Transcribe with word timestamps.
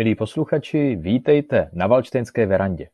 Milí 0.00 0.14
posluchači, 0.14 0.96
vítejte 0.96 1.70
na 1.72 1.86
Valčtejnské 1.86 2.46
verandě, 2.46 2.88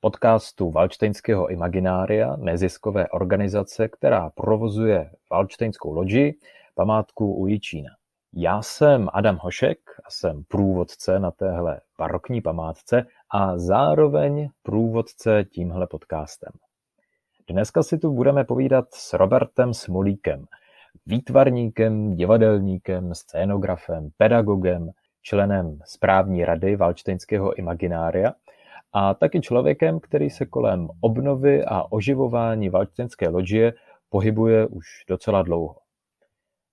podcastu 0.00 0.70
Valčtejnského 0.70 1.48
imaginária, 1.50 2.36
neziskové 2.36 3.08
organizace, 3.08 3.88
která 3.88 4.30
provozuje 4.30 5.10
Valčtejnskou 5.30 5.92
loďi, 5.92 6.34
památku 6.74 7.34
u 7.34 7.46
Jičína. 7.46 7.90
Já 8.32 8.62
jsem 8.62 9.08
Adam 9.12 9.38
Hošek 9.42 9.78
a 10.04 10.10
jsem 10.10 10.42
průvodce 10.48 11.18
na 11.18 11.30
téhle 11.30 11.80
barokní 11.98 12.40
památce 12.40 13.06
a 13.30 13.58
zároveň 13.58 14.48
průvodce 14.62 15.44
tímhle 15.44 15.86
podcastem. 15.86 16.52
Dneska 17.48 17.82
si 17.82 17.98
tu 17.98 18.12
budeme 18.12 18.44
povídat 18.44 18.84
s 18.94 19.12
Robertem 19.12 19.74
Smolíkem, 19.74 20.44
výtvarníkem, 21.06 22.14
divadelníkem, 22.14 23.14
scénografem, 23.14 24.10
pedagogem, 24.16 24.90
členem 25.22 25.78
správní 25.84 26.44
rady 26.44 26.76
Valčtejnského 26.76 27.54
imaginária 27.54 28.34
a 28.92 29.14
taky 29.14 29.40
člověkem, 29.40 30.00
který 30.00 30.30
se 30.30 30.46
kolem 30.46 30.88
obnovy 31.00 31.64
a 31.64 31.92
oživování 31.92 32.68
Valčtejnské 32.68 33.28
loďie 33.28 33.72
pohybuje 34.08 34.66
už 34.66 34.86
docela 35.08 35.42
dlouho. 35.42 35.76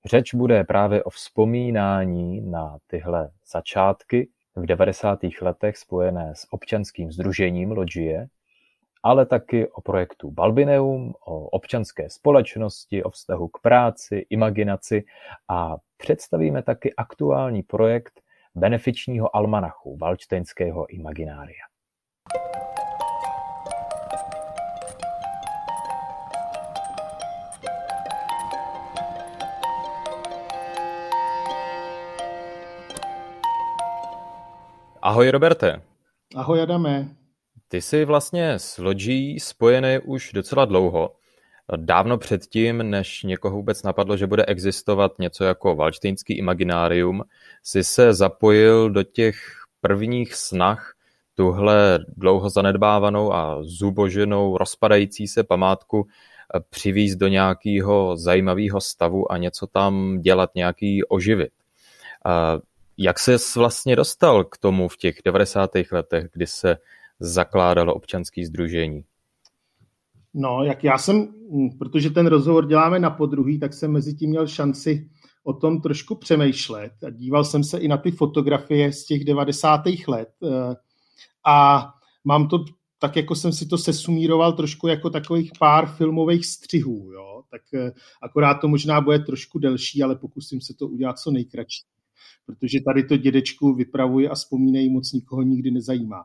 Řeč 0.05 0.33
bude 0.33 0.63
právě 0.63 1.03
o 1.03 1.09
vzpomínání 1.09 2.41
na 2.41 2.77
tyhle 2.87 3.29
začátky 3.51 4.29
v 4.55 4.65
90. 4.65 5.19
letech 5.41 5.77
spojené 5.77 6.35
s 6.35 6.47
občanským 6.53 7.11
združením 7.11 7.71
Logie, 7.71 8.27
ale 9.03 9.25
taky 9.25 9.67
o 9.67 9.81
projektu 9.81 10.31
Balbineum, 10.31 11.13
o 11.25 11.49
občanské 11.49 12.09
společnosti, 12.09 13.03
o 13.03 13.09
vztahu 13.09 13.47
k 13.47 13.61
práci, 13.61 14.25
imaginaci 14.29 15.03
a 15.47 15.77
představíme 15.97 16.63
taky 16.63 16.93
aktuální 16.93 17.63
projekt 17.63 18.21
benefičního 18.57 19.35
almanachu 19.35 19.97
Valčtejnského 19.97 20.93
imaginária. 20.93 21.63
Ahoj 35.01 35.31
Roberte. 35.31 35.81
Ahoj 36.35 36.61
Adame. 36.61 37.07
Ty 37.67 37.81
jsi 37.81 38.05
vlastně 38.05 38.53
s 38.53 38.77
Lodží 38.77 39.39
spojený 39.39 39.99
už 40.05 40.31
docela 40.33 40.65
dlouho. 40.65 41.16
Dávno 41.75 42.17
předtím, 42.17 42.77
než 42.77 43.23
někoho 43.23 43.55
vůbec 43.55 43.83
napadlo, 43.83 44.17
že 44.17 44.27
bude 44.27 44.45
existovat 44.45 45.19
něco 45.19 45.43
jako 45.43 45.75
Valštejnský 45.75 46.37
imaginárium, 46.37 47.23
si 47.63 47.83
se 47.83 48.13
zapojil 48.13 48.89
do 48.89 49.03
těch 49.03 49.37
prvních 49.81 50.35
snah 50.35 50.93
tuhle 51.35 51.99
dlouho 52.17 52.49
zanedbávanou 52.49 53.33
a 53.33 53.57
zuboženou 53.61 54.57
rozpadající 54.57 55.27
se 55.27 55.43
památku 55.43 56.07
přivízt 56.69 57.19
do 57.19 57.27
nějakého 57.27 58.17
zajímavého 58.17 58.81
stavu 58.81 59.31
a 59.31 59.37
něco 59.37 59.67
tam 59.67 60.19
dělat, 60.21 60.55
nějaký 60.55 61.03
oživit. 61.03 61.51
Jak 62.97 63.19
ses 63.19 63.55
vlastně 63.55 63.95
dostal 63.95 64.43
k 64.43 64.57
tomu 64.57 64.87
v 64.87 64.97
těch 64.97 65.15
90. 65.25 65.71
letech, 65.91 66.27
kdy 66.33 66.47
se 66.47 66.77
zakládalo 67.19 67.93
občanské 67.93 68.45
združení? 68.45 69.03
No, 70.39 70.63
jak 70.63 70.83
já 70.83 70.97
jsem, 70.97 71.27
protože 71.79 72.09
ten 72.09 72.27
rozhovor 72.27 72.67
děláme 72.67 72.99
na 72.99 73.09
podruhý, 73.09 73.59
tak 73.59 73.73
jsem 73.73 73.91
mezi 73.91 74.15
tím 74.15 74.29
měl 74.29 74.47
šanci 74.47 75.09
o 75.43 75.53
tom 75.53 75.81
trošku 75.81 76.15
přemýšlet 76.15 76.91
a 77.07 77.09
díval 77.09 77.43
jsem 77.43 77.63
se 77.63 77.77
i 77.77 77.87
na 77.87 77.97
ty 77.97 78.11
fotografie 78.11 78.93
z 78.93 79.05
těch 79.05 79.23
90. 79.23 79.81
let 80.07 80.29
eh, 80.43 80.75
a 81.45 81.87
mám 82.25 82.47
to 82.47 82.65
tak 82.99 83.15
jako 83.15 83.35
jsem 83.35 83.53
si 83.53 83.65
to 83.65 83.77
sesumíroval 83.77 84.53
trošku 84.53 84.87
jako 84.87 85.09
takových 85.09 85.51
pár 85.59 85.87
filmových 85.87 86.45
střihů, 86.45 87.11
jo? 87.11 87.43
tak 87.51 87.61
eh, 87.73 87.91
akorát 88.21 88.53
to 88.53 88.67
možná 88.67 89.01
bude 89.01 89.19
trošku 89.19 89.59
delší, 89.59 90.03
ale 90.03 90.15
pokusím 90.15 90.61
se 90.61 90.73
to 90.73 90.87
udělat 90.87 91.19
co 91.19 91.31
nejkratší, 91.31 91.85
protože 92.45 92.79
tady 92.81 93.03
to 93.03 93.17
dědečku 93.17 93.73
vypravuje 93.73 94.29
a 94.29 94.35
vzpomínej 94.35 94.89
moc 94.89 95.13
nikoho 95.13 95.41
nikdy 95.41 95.71
nezajímá. 95.71 96.23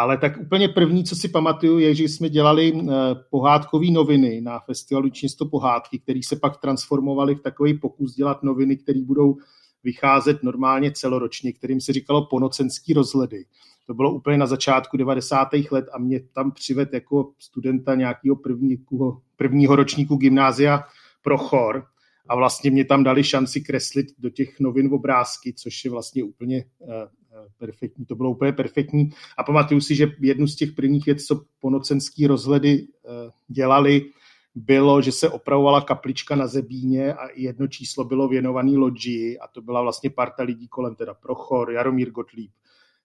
Ale 0.00 0.18
tak 0.18 0.40
úplně 0.40 0.68
první, 0.68 1.04
co 1.04 1.16
si 1.16 1.28
pamatuju, 1.28 1.78
je, 1.78 1.94
že 1.94 2.04
jsme 2.04 2.28
dělali 2.28 2.72
eh, 2.74 2.84
pohádkové 3.30 3.90
noviny 3.90 4.40
na 4.40 4.58
festivalu 4.58 5.08
Čisto 5.08 5.46
pohádky, 5.46 5.98
které 5.98 6.20
se 6.24 6.36
pak 6.36 6.60
transformovaly 6.60 7.34
v 7.34 7.40
takový 7.40 7.78
pokus 7.78 8.14
dělat 8.14 8.42
noviny, 8.42 8.76
které 8.76 9.00
budou 9.02 9.36
vycházet 9.84 10.42
normálně 10.42 10.92
celoročně, 10.92 11.52
kterým 11.52 11.80
se 11.80 11.92
říkalo 11.92 12.26
ponocenský 12.26 12.92
rozhledy. 12.92 13.44
To 13.86 13.94
bylo 13.94 14.12
úplně 14.12 14.38
na 14.38 14.46
začátku 14.46 14.96
90. 14.96 15.48
let 15.70 15.86
a 15.92 15.98
mě 15.98 16.20
tam 16.20 16.52
přived 16.52 16.92
jako 16.92 17.32
studenta 17.38 17.94
nějakého 17.94 18.36
prvního, 18.36 19.20
prvního 19.36 19.76
ročníku 19.76 20.16
gymnázia 20.16 20.84
pro 21.22 21.38
chor 21.38 21.86
a 22.28 22.36
vlastně 22.36 22.70
mě 22.70 22.84
tam 22.84 23.04
dali 23.04 23.24
šanci 23.24 23.60
kreslit 23.60 24.06
do 24.18 24.30
těch 24.30 24.60
novin 24.60 24.94
obrázky, 24.94 25.52
což 25.52 25.84
je 25.84 25.90
vlastně 25.90 26.24
úplně 26.24 26.64
eh, 26.82 27.19
perfektní, 27.58 28.06
to 28.06 28.14
bylo 28.14 28.30
úplně 28.30 28.52
perfektní. 28.52 29.10
A 29.38 29.44
pamatuju 29.44 29.80
si, 29.80 29.94
že 29.94 30.12
jednu 30.20 30.46
z 30.46 30.56
těch 30.56 30.72
prvních 30.72 31.06
věcí, 31.06 31.26
co 31.26 31.42
ponocenský 31.60 32.26
rozhledy 32.26 32.86
eh, 33.04 33.30
dělali, 33.48 34.10
bylo, 34.54 35.02
že 35.02 35.12
se 35.12 35.28
opravovala 35.28 35.80
kaplička 35.80 36.36
na 36.36 36.46
Zebíně 36.46 37.14
a 37.14 37.28
jedno 37.34 37.68
číslo 37.68 38.04
bylo 38.04 38.28
věnovaný 38.28 38.76
loďii 38.76 39.38
a 39.38 39.48
to 39.48 39.62
byla 39.62 39.82
vlastně 39.82 40.10
parta 40.10 40.42
lidí 40.42 40.68
kolem, 40.68 40.94
teda 40.94 41.14
Prochor, 41.14 41.70
Jaromír 41.70 42.10
Gottlieb, 42.10 42.50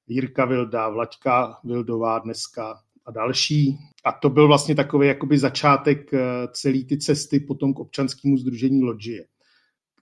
Jirka 0.08 0.46
Vilda, 0.46 0.90
Vlaďka 0.90 1.60
Vildová 1.64 2.20
dneska 2.20 2.80
a 3.06 3.12
další. 3.12 3.78
A 4.04 4.12
to 4.12 4.30
byl 4.30 4.48
vlastně 4.48 4.76
takový 4.76 5.08
jakoby 5.08 5.38
začátek 5.38 6.14
eh, 6.14 6.20
celé 6.52 6.84
ty 6.84 6.98
cesty 6.98 7.40
potom 7.40 7.74
k 7.74 7.80
občanskému 7.80 8.38
združení 8.38 8.84
loďie. 8.84 9.26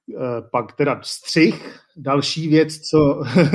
Eh, 0.09 0.41
pak 0.51 0.73
teda 0.73 0.99
střih. 1.03 1.79
Další 1.97 2.47
věc, 2.47 2.77
co 2.77 2.97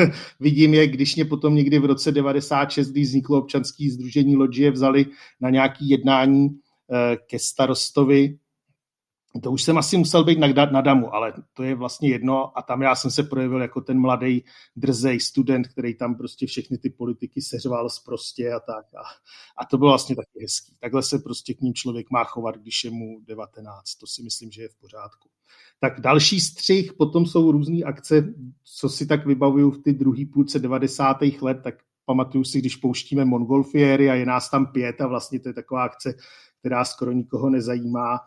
vidím, 0.41 0.75
je, 0.75 0.87
když 0.87 1.17
mě 1.17 1.25
potom 1.25 1.55
někdy 1.55 1.79
v 1.79 1.85
roce 1.85 2.13
96, 2.13 2.91
když 2.91 3.09
vzniklo 3.09 3.39
občanské 3.39 3.91
združení 3.91 4.37
Lodžie, 4.37 4.71
vzali 4.71 5.07
na 5.41 5.51
nějaké 5.51 5.85
jednání 5.85 6.49
eh, 6.49 7.17
ke 7.17 7.39
starostovi 7.39 8.39
to 9.43 9.53
už 9.53 9.63
jsem 9.63 9.79
asi 9.79 9.97
musel 9.97 10.25
být 10.25 10.39
na, 10.39 10.47
na 10.73 10.81
damu, 10.81 11.15
ale 11.15 11.33
to 11.53 11.63
je 11.63 11.75
vlastně 11.75 12.09
jedno 12.09 12.59
a 12.59 12.63
tam 12.63 12.83
já 12.83 12.95
jsem 12.95 13.11
se 13.11 13.23
projevil 13.23 13.63
jako 13.63 13.81
ten 13.81 14.01
mladý 14.01 14.45
drzej 14.77 15.21
student, 15.21 15.69
který 15.69 15.95
tam 15.95 16.15
prostě 16.15 16.47
všechny 16.47 16.79
ty 16.79 16.91
politiky 16.91 17.43
seřval 17.43 17.91
zprostě 17.91 18.53
a 18.53 18.61
tak. 18.61 18.87
A, 18.95 19.03
a 19.59 19.65
to 19.65 19.79
bylo 19.79 19.91
vlastně 19.91 20.17
taky 20.17 20.41
hezký. 20.43 20.77
Takhle 20.81 21.03
se 21.03 21.19
prostě 21.19 21.55
k 21.55 21.61
ním 21.61 21.75
člověk 21.75 22.11
má 22.11 22.25
chovat, 22.25 22.57
když 22.57 22.85
je 22.85 22.91
mu 22.91 23.21
19. 23.27 23.95
To 23.95 24.07
si 24.07 24.23
myslím, 24.23 24.51
že 24.51 24.63
je 24.63 24.69
v 24.69 24.79
pořádku. 24.81 25.29
Tak 25.81 26.01
další 26.01 26.41
střih, 26.41 26.93
potom 26.93 27.27
jsou 27.27 27.53
různé 27.53 27.83
akce, 27.85 28.35
co 28.65 28.89
si 28.89 29.07
tak 29.07 29.27
vybavuju 29.27 29.71
v 29.71 29.83
ty 29.83 29.93
druhý 29.93 30.27
půlce 30.27 30.59
90. 30.59 31.17
let, 31.41 31.61
tak 31.63 31.75
pamatuju 32.05 32.45
si, 32.45 32.59
když 32.59 32.77
pouštíme 32.77 33.25
Mongolfiery 33.25 34.11
a 34.11 34.15
je 34.15 34.27
nás 34.27 34.51
tam 34.51 34.67
pět 34.67 35.01
a 35.01 35.07
vlastně 35.07 35.41
to 35.41 35.49
je 35.49 35.53
taková 35.53 35.85
akce, 35.85 36.15
která 36.61 36.85
skoro 36.85 37.13
nikoho 37.13 37.51
nezajímá 37.51 38.19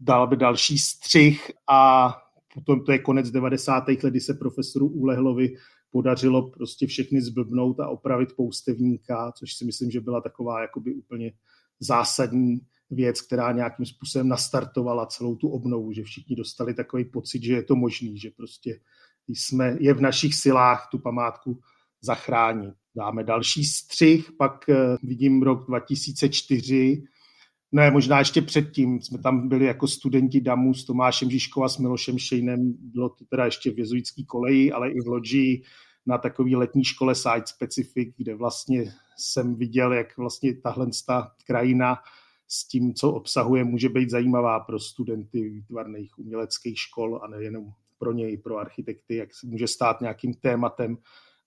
dal 0.00 0.26
by 0.26 0.36
další 0.36 0.78
střih 0.78 1.50
a 1.70 2.12
potom 2.54 2.84
to 2.84 2.92
je 2.92 2.98
konec 2.98 3.30
90. 3.30 3.88
let, 3.88 4.04
kdy 4.10 4.20
se 4.20 4.34
profesoru 4.34 4.88
Ulehlovi 4.88 5.56
podařilo 5.90 6.50
prostě 6.50 6.86
všechny 6.86 7.22
zblbnout 7.22 7.80
a 7.80 7.88
opravit 7.88 8.36
poustevníka, 8.36 9.32
což 9.32 9.54
si 9.54 9.64
myslím, 9.64 9.90
že 9.90 10.00
byla 10.00 10.20
taková 10.20 10.60
jakoby 10.60 10.94
úplně 10.94 11.32
zásadní 11.80 12.60
věc, 12.90 13.20
která 13.20 13.52
nějakým 13.52 13.86
způsobem 13.86 14.28
nastartovala 14.28 15.06
celou 15.06 15.36
tu 15.36 15.48
obnovu, 15.48 15.92
že 15.92 16.02
všichni 16.02 16.36
dostali 16.36 16.74
takový 16.74 17.04
pocit, 17.04 17.42
že 17.42 17.52
je 17.52 17.62
to 17.62 17.76
možný, 17.76 18.18
že 18.18 18.30
prostě 18.30 18.80
jsme, 19.28 19.76
je 19.80 19.94
v 19.94 20.00
našich 20.00 20.34
silách 20.34 20.88
tu 20.90 20.98
památku 20.98 21.60
zachránit. 22.00 22.74
Dáme 22.96 23.24
další 23.24 23.64
střih, 23.64 24.32
pak 24.38 24.68
eh, 24.68 24.96
vidím 25.02 25.42
rok 25.42 25.66
2004, 25.66 27.02
ne, 27.72 27.90
možná 27.90 28.18
ještě 28.18 28.42
předtím. 28.42 29.00
Jsme 29.00 29.18
tam 29.18 29.48
byli 29.48 29.64
jako 29.64 29.88
studenti 29.88 30.40
DAMu 30.40 30.74
s 30.74 30.84
Tomášem 30.84 31.30
Žižkova, 31.30 31.68
s 31.68 31.78
Milošem 31.78 32.18
Šejnem. 32.18 32.72
Bylo 32.78 33.08
to 33.08 33.24
teda 33.24 33.44
ještě 33.44 33.70
v 33.70 33.78
jezuitský 33.78 34.24
koleji, 34.24 34.72
ale 34.72 34.90
i 34.90 35.00
v 35.00 35.06
loďi 35.06 35.62
na 36.06 36.18
takové 36.18 36.56
letní 36.56 36.84
škole 36.84 37.14
Site 37.14 37.46
Specific, 37.46 38.14
kde 38.16 38.34
vlastně 38.34 38.92
jsem 39.16 39.54
viděl, 39.54 39.92
jak 39.92 40.16
vlastně 40.16 40.54
tahle 40.54 40.86
ta 41.06 41.32
krajina 41.46 41.96
s 42.48 42.68
tím, 42.68 42.94
co 42.94 43.12
obsahuje, 43.12 43.64
může 43.64 43.88
být 43.88 44.10
zajímavá 44.10 44.60
pro 44.60 44.78
studenty 44.78 45.48
výtvarných 45.48 46.18
uměleckých 46.18 46.78
škol 46.78 47.20
a 47.22 47.28
nejenom 47.28 47.72
pro 47.98 48.12
něj, 48.12 48.36
pro 48.36 48.58
architekty, 48.58 49.16
jak 49.16 49.34
se 49.34 49.46
může 49.46 49.66
stát 49.66 50.00
nějakým 50.00 50.34
tématem 50.34 50.98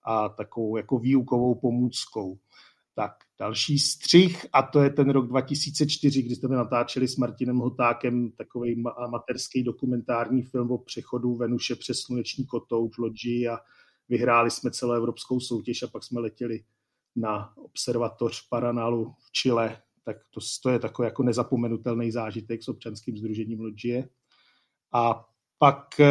a 0.04 0.30
takovou 0.30 0.78
jako 0.78 1.00
výukovou 1.00 1.56
pomůckou. 1.56 2.38
Tak 2.96 3.12
další 3.40 3.80
střih 3.80 4.46
a 4.54 4.62
to 4.62 4.82
je 4.82 4.90
ten 4.90 5.10
rok 5.10 5.28
2004, 5.28 6.22
kdy 6.22 6.36
jsme 6.36 6.56
natáčeli 6.56 7.08
s 7.08 7.18
Martinem 7.18 7.58
Hotákem 7.58 8.32
takový 8.32 8.84
amatérský 8.98 9.64
dokumentární 9.64 10.44
film 10.44 10.72
o 10.72 10.78
přechodu 10.78 11.36
Venuše 11.36 11.76
přes 11.76 12.00
sluneční 12.00 12.46
kotouč, 12.46 12.98
loďi 12.98 13.48
a 13.48 13.58
vyhráli 14.10 14.52
jsme 14.52 14.72
celou 14.72 14.94
evropskou 14.94 15.40
soutěž 15.40 15.84
a 15.84 15.88
pak 15.88 16.04
jsme 16.04 16.22
letěli 16.22 16.64
na 17.16 17.58
observatoř 17.58 18.48
Paranalu 18.50 19.14
v 19.20 19.32
Chile, 19.32 19.82
tak 20.04 20.18
to, 20.34 20.40
to 20.64 20.70
je 20.70 20.80
takový 20.80 21.06
jako 21.06 21.24
nezapomenutelný 21.24 22.12
zážitek 22.12 22.64
s 22.64 22.68
občanským 22.68 23.18
združením 23.18 23.60
Logie. 23.60 24.10
A 24.94 25.26
pak 25.58 25.86
uh, 26.00 26.06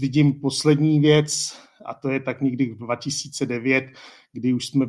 vidím 0.00 0.40
poslední 0.40 1.00
věc, 1.00 1.58
a 1.84 1.94
to 1.94 2.08
je 2.08 2.20
tak 2.20 2.40
někdy 2.40 2.66
v 2.72 2.78
2009, 2.78 3.84
kdy 4.32 4.52
už 4.52 4.66
jsme 4.66 4.86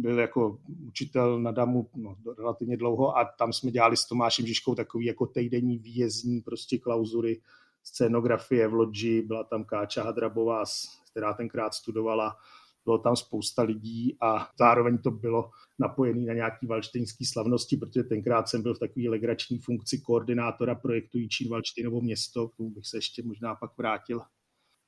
byli 0.00 0.22
jako 0.22 0.58
učitel 0.86 1.40
na 1.40 1.50
DAMu 1.50 1.90
no, 1.96 2.16
relativně 2.38 2.76
dlouho 2.76 3.18
a 3.18 3.24
tam 3.38 3.52
jsme 3.52 3.70
dělali 3.70 3.96
s 3.96 4.04
Tomášem 4.04 4.46
Žižkou 4.46 4.74
takový 4.74 5.06
jako 5.06 5.26
týdenní 5.26 5.78
výjezdní 5.78 6.40
prostě 6.40 6.78
klauzury 6.78 7.40
scénografie 7.82 8.68
v 8.68 8.74
Lodži, 8.74 9.22
byla 9.22 9.44
tam 9.44 9.64
Káča 9.64 10.02
Hadrabová, 10.02 10.64
která 11.10 11.34
tenkrát 11.34 11.74
studovala 11.74 12.36
bylo 12.84 12.98
tam 12.98 13.16
spousta 13.16 13.62
lidí 13.62 14.16
a 14.20 14.48
zároveň 14.58 14.98
to 14.98 15.10
bylo 15.10 15.50
napojené 15.78 16.26
na 16.26 16.34
nějaký 16.34 16.66
valštejnský 16.66 17.24
slavnosti, 17.24 17.76
protože 17.76 18.02
tenkrát 18.02 18.48
jsem 18.48 18.62
byl 18.62 18.74
v 18.74 18.78
takové 18.78 19.08
legrační 19.08 19.58
funkci 19.58 19.98
koordinátora 19.98 20.74
projektu 20.74 21.18
Jičín 21.18 21.50
Valštejnovo 21.50 22.00
město, 22.00 22.48
k 22.48 22.56
tomu 22.56 22.70
bych 22.70 22.86
se 22.86 22.96
ještě 22.96 23.22
možná 23.22 23.54
pak 23.54 23.78
vrátil. 23.78 24.20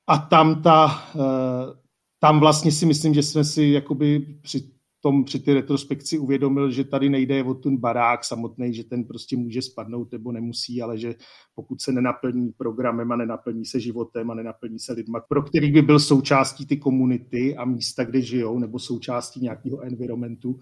A 0.06 0.19
tam 0.19 0.62
ta, 0.62 1.02
eh, 1.16 1.75
tam 2.19 2.40
vlastně 2.40 2.72
si 2.72 2.87
myslím, 2.87 3.14
že 3.14 3.22
jsme 3.22 3.44
si 3.44 3.64
jakoby 3.64 4.38
při 4.43 4.72
tom 5.02 5.25
při 5.25 5.38
té 5.38 5.54
retrospekci 5.54 6.19
uvědomil, 6.19 6.70
že 6.70 6.84
tady 6.84 7.08
nejde 7.10 7.44
o 7.44 7.54
ten 7.54 7.76
barák 7.76 8.25
samotný, 8.25 8.75
že 8.75 8.84
ten 8.84 9.04
prostě 9.04 9.37
může 9.37 9.62
spadnout 9.62 10.12
nebo 10.12 10.32
nemusí, 10.32 10.82
ale 10.82 10.99
že 10.99 11.14
pokud 11.54 11.81
se 11.81 11.93
nenaplní 11.93 12.52
programem 12.52 13.12
a 13.12 13.16
nenaplní 13.16 13.64
se 13.64 13.81
životem 13.81 14.31
a 14.31 14.34
nenaplní 14.34 14.78
se 14.78 14.93
lidma, 14.93 15.20
pro 15.28 15.43
který 15.43 15.72
by 15.72 15.82
byl 15.82 15.99
součástí 15.99 16.66
ty 16.66 16.76
komunity 16.76 17.56
a 17.56 17.64
místa, 17.64 18.05
kde 18.05 18.20
žijou, 18.20 18.58
nebo 18.58 18.78
součástí 18.78 19.40
nějakého 19.40 19.81
environmentu, 19.81 20.58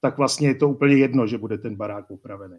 tak 0.00 0.18
vlastně 0.18 0.48
je 0.48 0.54
to 0.54 0.68
úplně 0.68 0.96
jedno, 0.96 1.26
že 1.26 1.38
bude 1.38 1.58
ten 1.58 1.76
barák 1.76 2.10
opravený. 2.10 2.58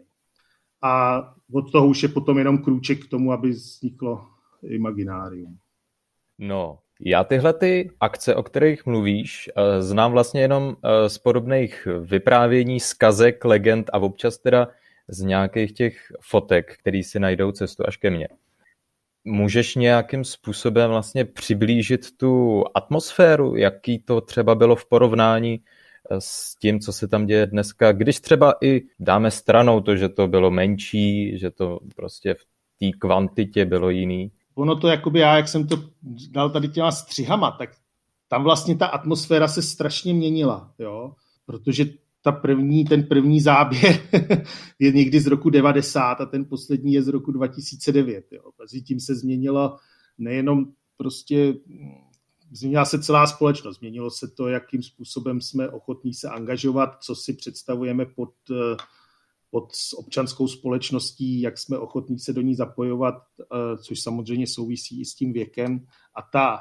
A 0.82 1.22
od 1.52 1.72
toho 1.72 1.88
už 1.88 2.02
je 2.02 2.08
potom 2.08 2.38
jenom 2.38 2.58
krůček 2.58 3.06
k 3.06 3.08
tomu, 3.08 3.32
aby 3.32 3.50
vzniklo 3.50 4.26
imaginárium. 4.62 5.58
No, 6.38 6.78
já 7.00 7.24
tyhle 7.24 7.52
ty 7.52 7.90
akce, 8.00 8.34
o 8.34 8.42
kterých 8.42 8.86
mluvíš, 8.86 9.50
eh, 9.56 9.82
znám 9.82 10.12
vlastně 10.12 10.40
jenom 10.40 10.76
eh, 10.84 11.08
z 11.08 11.18
podobných 11.18 11.88
vyprávění, 12.00 12.80
skazek, 12.80 13.44
legend 13.44 13.90
a 13.92 13.98
občas 13.98 14.38
teda 14.38 14.68
z 15.08 15.20
nějakých 15.20 15.72
těch 15.72 16.12
fotek, 16.20 16.76
které 16.78 17.02
si 17.02 17.20
najdou 17.20 17.52
cestu 17.52 17.82
až 17.86 17.96
ke 17.96 18.10
mně. 18.10 18.28
Můžeš 19.24 19.74
nějakým 19.74 20.24
způsobem 20.24 20.90
vlastně 20.90 21.24
přiblížit 21.24 22.16
tu 22.16 22.64
atmosféru, 22.74 23.56
jaký 23.56 23.98
to 23.98 24.20
třeba 24.20 24.54
bylo 24.54 24.76
v 24.76 24.86
porovnání 24.88 25.60
eh, 26.10 26.16
s 26.18 26.56
tím, 26.56 26.80
co 26.80 26.92
se 26.92 27.08
tam 27.08 27.26
děje 27.26 27.46
dneska, 27.46 27.92
když 27.92 28.20
třeba 28.20 28.54
i 28.62 28.82
dáme 29.00 29.30
stranou 29.30 29.80
to, 29.80 29.96
že 29.96 30.08
to 30.08 30.28
bylo 30.28 30.50
menší, 30.50 31.38
že 31.38 31.50
to 31.50 31.78
prostě 31.96 32.34
v 32.34 32.44
té 32.80 32.98
kvantitě 32.98 33.64
bylo 33.64 33.90
jiný, 33.90 34.30
ono 34.56 34.76
to 34.76 34.88
jakoby 34.88 35.20
já, 35.20 35.36
jak 35.36 35.48
jsem 35.48 35.66
to 35.66 35.76
dal 36.30 36.50
tady 36.50 36.68
těma 36.68 36.92
střihama, 36.92 37.50
tak 37.50 37.70
tam 38.28 38.44
vlastně 38.44 38.76
ta 38.76 38.86
atmosféra 38.86 39.48
se 39.48 39.62
strašně 39.62 40.14
měnila, 40.14 40.74
jo, 40.78 41.12
protože 41.46 41.84
ta 42.22 42.32
první, 42.32 42.84
ten 42.84 43.02
první 43.02 43.40
záběr 43.40 44.00
je 44.78 44.92
někdy 44.92 45.20
z 45.20 45.26
roku 45.26 45.50
90 45.50 46.20
a 46.20 46.26
ten 46.26 46.44
poslední 46.44 46.92
je 46.92 47.02
z 47.02 47.08
roku 47.08 47.32
2009, 47.32 48.24
jo. 48.32 48.42
Mezi 48.58 48.82
tím 48.82 49.00
se 49.00 49.14
změnila 49.14 49.78
nejenom 50.18 50.64
prostě 50.96 51.54
změnila 52.50 52.84
se 52.84 53.02
celá 53.02 53.26
společnost, 53.26 53.78
změnilo 53.78 54.10
se 54.10 54.28
to, 54.28 54.48
jakým 54.48 54.82
způsobem 54.82 55.40
jsme 55.40 55.68
ochotní 55.68 56.14
se 56.14 56.28
angažovat, 56.28 56.96
co 57.00 57.14
si 57.14 57.32
představujeme 57.32 58.06
pod 58.06 58.30
pod 59.50 59.72
občanskou 59.96 60.48
společností, 60.48 61.40
jak 61.40 61.58
jsme 61.58 61.78
ochotní 61.78 62.18
se 62.18 62.32
do 62.32 62.40
ní 62.40 62.54
zapojovat, 62.54 63.14
eh, 63.14 63.78
což 63.78 64.00
samozřejmě 64.00 64.46
souvisí 64.46 65.00
i 65.00 65.04
s 65.04 65.14
tím 65.14 65.32
věkem. 65.32 65.86
A 66.14 66.22
ta 66.32 66.58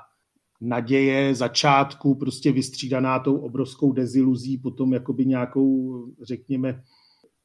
naděje 0.61 1.35
začátku 1.35 2.15
prostě 2.15 2.51
vystřídaná 2.51 3.19
tou 3.19 3.37
obrovskou 3.37 3.91
deziluzí, 3.91 4.57
potom 4.57 4.93
jakoby 4.93 5.25
nějakou, 5.25 6.05
řekněme, 6.21 6.83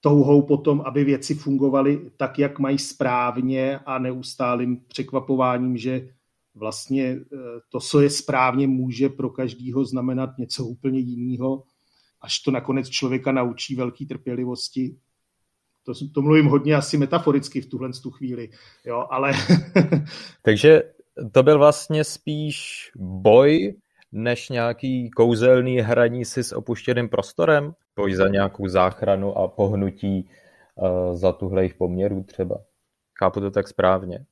touhou 0.00 0.42
potom, 0.42 0.80
aby 0.80 1.04
věci 1.04 1.34
fungovaly 1.34 2.10
tak, 2.16 2.38
jak 2.38 2.58
mají 2.58 2.78
správně 2.78 3.78
a 3.78 3.98
neustálým 3.98 4.84
překvapováním, 4.88 5.76
že 5.76 6.08
vlastně 6.54 7.04
eh, 7.04 7.36
to, 7.68 7.80
co 7.80 8.00
je 8.00 8.10
správně, 8.10 8.66
může 8.66 9.08
pro 9.08 9.30
každýho 9.30 9.84
znamenat 9.84 10.30
něco 10.38 10.64
úplně 10.64 10.98
jiného, 10.98 11.62
až 12.20 12.38
to 12.38 12.50
nakonec 12.50 12.88
člověka 12.88 13.32
naučí 13.32 13.74
velké 13.74 14.06
trpělivosti 14.06 14.96
to, 15.84 15.92
to 16.14 16.22
mluvím 16.22 16.46
hodně 16.46 16.74
asi 16.74 16.98
metaforicky 16.98 17.60
v 17.60 17.66
tuhle 17.66 17.90
tu 18.02 18.10
chvíli, 18.10 18.48
jo, 18.86 19.06
ale... 19.10 19.32
Takže 20.42 20.82
to 21.32 21.42
byl 21.42 21.58
vlastně 21.58 22.04
spíš 22.04 22.90
boj, 22.96 23.74
než 24.12 24.48
nějaký 24.48 25.10
kouzelný 25.10 25.78
hraní 25.78 26.24
si 26.24 26.44
s 26.44 26.52
opuštěným 26.52 27.08
prostorem? 27.08 27.74
Boj 27.96 28.14
za 28.14 28.28
nějakou 28.28 28.68
záchranu 28.68 29.38
a 29.38 29.48
pohnutí 29.48 30.28
uh, 30.74 31.16
za 31.16 31.32
tuhle 31.32 31.62
jejich 31.62 31.74
poměrů 31.74 32.22
třeba? 32.22 32.60
Chápu 33.18 33.40
to 33.40 33.50
tak 33.50 33.68
správně? 33.68 34.24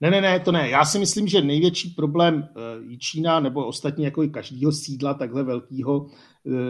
Ne, 0.00 0.10
ne, 0.10 0.20
ne, 0.20 0.40
to 0.40 0.52
ne. 0.52 0.70
Já 0.70 0.84
si 0.84 0.98
myslím, 0.98 1.28
že 1.28 1.40
největší 1.40 1.90
problém 1.90 2.34
uh, 2.34 2.90
Jičína 2.90 3.40
nebo 3.40 3.66
ostatně 3.66 4.04
jako 4.04 4.22
i 4.22 4.28
každého 4.28 4.72
sídla 4.72 5.14
takhle 5.14 5.42
velkého 5.42 5.98
uh, 6.00 6.10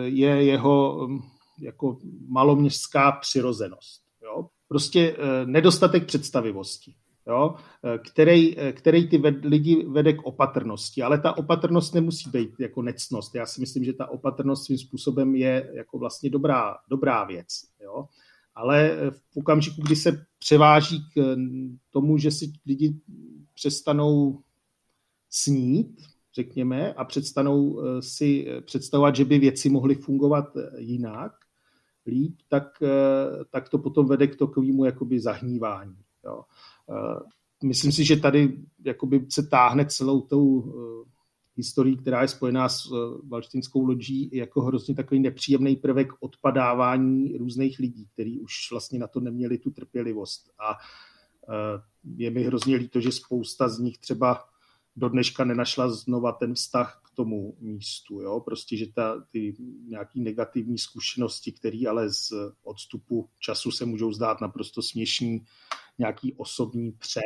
je 0.04 0.44
jeho 0.44 0.96
um, 0.96 1.22
jako 1.58 1.98
maloměstská 2.28 3.12
přirozenost. 3.12 4.02
Jo? 4.22 4.48
Prostě 4.68 5.16
eh, 5.18 5.46
nedostatek 5.46 6.06
představivosti, 6.06 6.94
jo? 7.26 7.54
Eh, 7.84 7.98
který, 7.98 8.58
eh, 8.58 8.72
který 8.72 9.08
ty 9.08 9.18
ved, 9.18 9.44
lidi 9.44 9.86
vede 9.88 10.12
k 10.12 10.22
opatrnosti. 10.22 11.02
Ale 11.02 11.18
ta 11.20 11.36
opatrnost 11.36 11.94
nemusí 11.94 12.30
být 12.30 12.50
jako 12.60 12.82
necnost. 12.82 13.34
Já 13.34 13.46
si 13.46 13.60
myslím, 13.60 13.84
že 13.84 13.92
ta 13.92 14.06
opatrnost 14.06 14.64
svým 14.64 14.78
způsobem 14.78 15.34
je 15.34 15.70
jako 15.74 15.98
vlastně 15.98 16.30
dobrá, 16.30 16.76
dobrá 16.90 17.24
věc. 17.24 17.46
Jo? 17.82 18.08
Ale 18.54 18.96
v 19.10 19.36
okamžiku, 19.36 19.82
kdy 19.82 19.96
se 19.96 20.26
převáží 20.38 21.04
k 21.14 21.36
tomu, 21.90 22.18
že 22.18 22.30
si 22.30 22.52
lidi 22.66 23.00
přestanou 23.54 24.40
snít, 25.30 26.02
řekněme, 26.34 26.94
a 26.94 27.04
přestanou 27.04 27.82
si 28.00 28.46
představovat, 28.60 29.16
že 29.16 29.24
by 29.24 29.38
věci 29.38 29.68
mohly 29.68 29.94
fungovat 29.94 30.44
jinak, 30.78 31.32
líp, 32.06 32.36
tak, 32.48 32.82
eh, 32.82 33.44
tak 33.50 33.68
to 33.68 33.78
potom 33.78 34.06
vede 34.06 34.26
k 34.26 34.36
takovému 34.36 34.84
jakoby 34.84 35.20
zahnívání. 35.20 35.96
Jo. 36.24 36.42
Eh, 36.90 37.20
myslím 37.64 37.92
si, 37.92 38.04
že 38.04 38.16
tady 38.16 38.58
jakoby 38.84 39.26
se 39.28 39.46
táhne 39.46 39.86
celou 39.86 40.20
tou 40.20 40.64
eh, 40.68 41.10
historií, 41.56 41.96
která 41.96 42.22
je 42.22 42.28
spojená 42.28 42.68
s 42.68 42.90
valštinskou 43.28 43.84
lodí, 43.84 44.30
jako 44.32 44.62
hrozně 44.62 44.94
takový 44.94 45.20
nepříjemný 45.20 45.76
prvek 45.76 46.08
odpadávání 46.20 47.36
různých 47.36 47.78
lidí, 47.78 48.06
kteří 48.12 48.40
už 48.40 48.52
vlastně 48.70 48.98
na 48.98 49.06
to 49.06 49.20
neměli 49.20 49.58
tu 49.58 49.70
trpělivost. 49.70 50.50
A 50.58 50.76
je 52.16 52.30
mi 52.30 52.42
hrozně 52.42 52.76
líto, 52.76 53.00
že 53.00 53.12
spousta 53.12 53.68
z 53.68 53.78
nich 53.78 53.98
třeba 53.98 54.44
do 54.96 55.08
dneška 55.08 55.44
nenašla 55.44 55.88
znova 55.88 56.32
ten 56.32 56.54
vztah 56.54 57.00
k 57.04 57.16
tomu 57.16 57.56
místu. 57.60 58.20
Jo? 58.20 58.40
Prostě, 58.40 58.76
že 58.76 58.86
ta, 58.92 59.24
ty 59.30 59.56
nějaký 59.88 60.20
negativní 60.20 60.78
zkušenosti, 60.78 61.52
které 61.52 61.82
ale 61.88 62.10
z 62.10 62.32
odstupu 62.62 63.28
času 63.40 63.70
se 63.70 63.84
můžou 63.84 64.12
zdát 64.12 64.40
naprosto 64.40 64.82
směšný, 64.82 65.44
nějaký 65.98 66.32
osobní 66.32 66.92
pře 66.92 67.20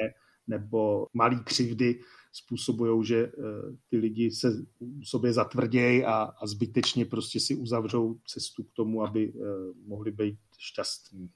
nebo 0.47 1.07
malý 1.13 1.45
křivdy 1.45 2.01
způsobují, 2.33 3.05
že 3.05 3.27
uh, 3.27 3.45
ty 3.91 3.97
lidi 3.97 4.31
se 4.31 4.67
sobě 5.03 5.33
zatvrdějí 5.33 6.05
a, 6.05 6.13
a 6.13 6.47
zbytečně 6.47 7.05
prostě 7.05 7.41
si 7.41 7.55
uzavřou 7.55 8.19
cestu 8.27 8.63
k 8.63 8.73
tomu, 8.73 9.05
aby 9.05 9.33
uh, 9.33 9.45
mohli 9.87 10.11
být 10.11 10.39
šťastní. 10.59 11.31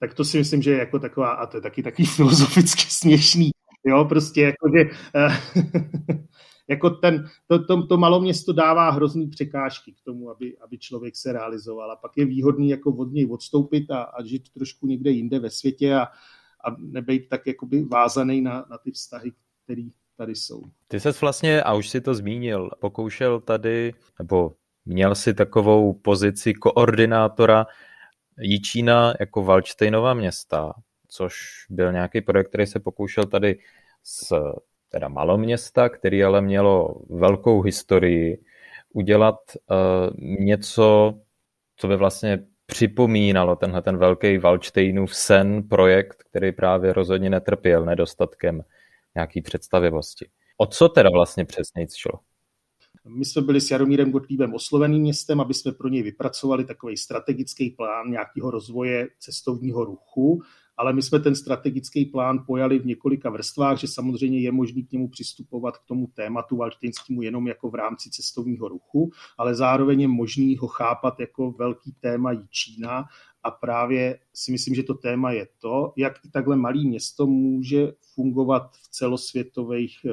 Tak 0.00 0.14
to 0.14 0.24
si 0.24 0.38
myslím, 0.38 0.62
že 0.62 0.70
je 0.70 0.78
jako 0.78 0.98
taková, 0.98 1.30
a 1.30 1.46
to 1.46 1.56
je 1.56 1.60
taky 1.60 1.82
taky 1.82 2.04
filozoficky 2.16 2.82
směšný, 2.88 3.50
Jo, 3.84 4.04
prostě 4.04 4.42
jako, 4.42 4.70
že, 4.76 4.84
eh, 5.14 5.28
jako 6.68 6.90
ten, 6.90 7.28
to, 7.46 7.64
to, 7.64 7.86
to 7.86 7.96
malo 7.96 8.20
město 8.20 8.52
dává 8.52 8.90
hrozný 8.90 9.26
překážky 9.26 9.92
k 9.92 10.00
tomu, 10.04 10.30
aby, 10.30 10.58
aby 10.58 10.78
člověk 10.78 11.16
se 11.16 11.32
realizoval. 11.32 11.92
A 11.92 11.96
pak 11.96 12.12
je 12.16 12.24
výhodný 12.24 12.68
jako 12.68 12.90
od 12.90 13.12
něj 13.12 13.26
odstoupit 13.30 13.90
a, 13.90 14.02
a 14.02 14.22
žít 14.24 14.48
trošku 14.54 14.86
někde 14.86 15.10
jinde 15.10 15.38
ve 15.38 15.50
světě 15.50 15.94
a, 15.94 16.02
a 16.64 16.76
nebejt 16.78 17.28
tak 17.28 17.46
jakoby 17.46 17.84
vázaný 17.84 18.40
na, 18.40 18.66
na 18.70 18.78
ty 18.78 18.90
vztahy, 18.90 19.32
které 19.64 19.82
tady 20.16 20.34
jsou. 20.34 20.62
Ty 20.88 21.00
ses 21.00 21.20
vlastně, 21.20 21.62
a 21.62 21.74
už 21.74 21.88
si 21.88 22.00
to 22.00 22.14
zmínil, 22.14 22.70
pokoušel 22.80 23.40
tady, 23.40 23.94
nebo 24.18 24.52
měl 24.84 25.14
si 25.14 25.34
takovou 25.34 25.92
pozici 25.92 26.54
koordinátora 26.54 27.66
Jičína 28.40 29.14
jako 29.20 29.44
Valčtejnova 29.44 30.14
města 30.14 30.72
což 31.12 31.36
byl 31.70 31.92
nějaký 31.92 32.20
projekt, 32.20 32.48
který 32.48 32.66
se 32.66 32.80
pokoušel 32.80 33.24
tady 33.24 33.58
s 34.02 34.32
teda 34.88 35.08
maloměsta, 35.08 35.88
který 35.88 36.24
ale 36.24 36.40
mělo 36.40 37.00
velkou 37.10 37.62
historii, 37.62 38.42
udělat 38.92 39.38
uh, 39.54 40.36
něco, 40.38 41.14
co 41.76 41.88
by 41.88 41.96
vlastně 41.96 42.44
připomínalo 42.66 43.56
tenhle 43.56 43.82
ten 43.82 43.96
velký 43.96 44.38
Valštejnův 44.38 45.16
sen 45.16 45.68
projekt, 45.68 46.22
který 46.30 46.52
právě 46.52 46.92
rozhodně 46.92 47.30
netrpěl 47.30 47.84
nedostatkem 47.84 48.64
nějaký 49.14 49.42
představivosti. 49.42 50.28
O 50.56 50.66
co 50.66 50.88
teda 50.88 51.10
vlastně 51.10 51.44
přesně 51.44 51.86
šlo? 51.96 52.20
My 53.04 53.24
jsme 53.24 53.42
byli 53.42 53.60
s 53.60 53.70
Jaromírem 53.70 54.10
Gottliebem 54.10 54.54
osloveným 54.54 55.02
městem, 55.02 55.40
aby 55.40 55.54
jsme 55.54 55.72
pro 55.72 55.88
něj 55.88 56.02
vypracovali 56.02 56.64
takový 56.64 56.96
strategický 56.96 57.70
plán 57.70 58.10
nějakého 58.10 58.50
rozvoje 58.50 59.08
cestovního 59.18 59.84
ruchu, 59.84 60.42
ale 60.76 60.92
my 60.92 61.02
jsme 61.02 61.18
ten 61.18 61.34
strategický 61.34 62.04
plán 62.04 62.44
pojali 62.46 62.78
v 62.78 62.86
několika 62.86 63.30
vrstvách, 63.30 63.78
že 63.78 63.88
samozřejmě 63.88 64.40
je 64.40 64.52
možný 64.52 64.84
k 64.84 64.92
němu 64.92 65.08
přistupovat 65.08 65.76
k 65.76 65.86
tomu 65.86 66.06
tématu 66.06 66.56
valštejnskému 66.56 67.22
jenom 67.22 67.46
jako 67.46 67.70
v 67.70 67.74
rámci 67.74 68.10
cestovního 68.10 68.68
ruchu, 68.68 69.10
ale 69.38 69.54
zároveň 69.54 70.00
je 70.00 70.08
možný 70.08 70.56
ho 70.56 70.68
chápat 70.68 71.20
jako 71.20 71.50
velký 71.50 71.92
téma 72.00 72.30
Čína 72.50 73.04
a 73.42 73.50
právě 73.50 74.18
si 74.34 74.52
myslím, 74.52 74.74
že 74.74 74.82
to 74.82 74.94
téma 74.94 75.32
je 75.32 75.48
to, 75.58 75.92
jak 75.96 76.24
i 76.24 76.30
takhle 76.30 76.56
malý 76.56 76.88
město 76.88 77.26
může 77.26 77.92
fungovat 78.14 78.76
v 78.76 78.88
celosvětových 78.88 80.04
e, 80.04 80.10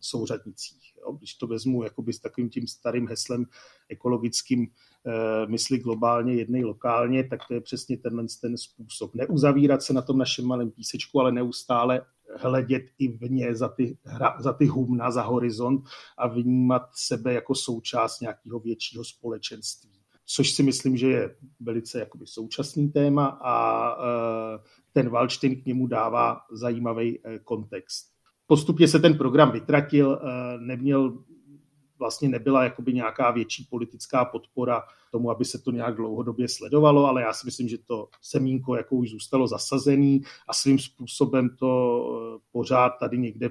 souřadnicích. 0.00 0.80
Když 1.18 1.34
to 1.34 1.46
vezmu 1.46 1.82
jakoby 1.82 2.12
s 2.12 2.20
takovým 2.20 2.50
tím 2.50 2.66
starým 2.66 3.08
heslem 3.08 3.46
ekologickým 3.88 4.62
e, 4.62 5.46
mysli 5.46 5.78
globálně, 5.78 6.34
jednej 6.34 6.64
lokálně, 6.64 7.24
tak 7.24 7.40
to 7.48 7.54
je 7.54 7.60
přesně 7.60 7.96
tenhle 7.96 8.24
ten 8.40 8.56
způsob. 8.56 9.14
Neuzavírat 9.14 9.82
se 9.82 9.92
na 9.92 10.02
tom 10.02 10.18
našem 10.18 10.46
malém 10.46 10.70
písečku, 10.70 11.20
ale 11.20 11.32
neustále 11.32 12.06
hledět 12.36 12.82
i 12.98 13.08
vně 13.08 13.54
za 13.54 13.68
ty, 13.68 13.98
hra, 14.04 14.36
za 14.40 14.52
ty 14.52 14.66
humna, 14.66 15.10
za 15.10 15.22
horizont 15.22 15.84
a 16.18 16.28
vnímat 16.28 16.82
sebe 16.94 17.32
jako 17.34 17.54
součást 17.54 18.20
nějakého 18.20 18.60
většího 18.60 19.04
společenství 19.04 19.99
což 20.34 20.50
si 20.50 20.62
myslím, 20.62 20.96
že 20.96 21.06
je 21.06 21.36
velice 21.60 21.98
jakoby 21.98 22.26
současný 22.26 22.88
téma 22.88 23.26
a 23.26 23.86
e, 23.92 24.58
ten 24.92 25.08
Waldstein 25.08 25.62
k 25.62 25.66
němu 25.66 25.86
dává 25.86 26.40
zajímavý 26.52 27.18
e, 27.18 27.38
kontext. 27.38 28.06
Postupně 28.46 28.88
se 28.88 28.98
ten 28.98 29.18
program 29.18 29.52
vytratil, 29.52 30.12
e, 30.12 30.58
neměl 30.58 31.18
vlastně 31.98 32.28
nebyla 32.28 32.64
jakoby 32.64 32.92
nějaká 32.92 33.30
větší 33.30 33.66
politická 33.70 34.24
podpora 34.24 34.82
tomu, 35.12 35.30
aby 35.30 35.44
se 35.44 35.58
to 35.58 35.70
nějak 35.70 35.96
dlouhodobě 35.96 36.48
sledovalo, 36.48 37.06
ale 37.06 37.22
já 37.22 37.32
si 37.32 37.46
myslím, 37.46 37.68
že 37.68 37.78
to 37.78 38.08
semínko 38.22 38.76
jako 38.76 38.96
už 38.96 39.10
zůstalo 39.10 39.46
zasazený 39.46 40.22
a 40.48 40.52
svým 40.52 40.78
způsobem 40.78 41.56
to 41.58 42.40
pořád 42.52 42.90
tady 42.90 43.18
někde 43.18 43.50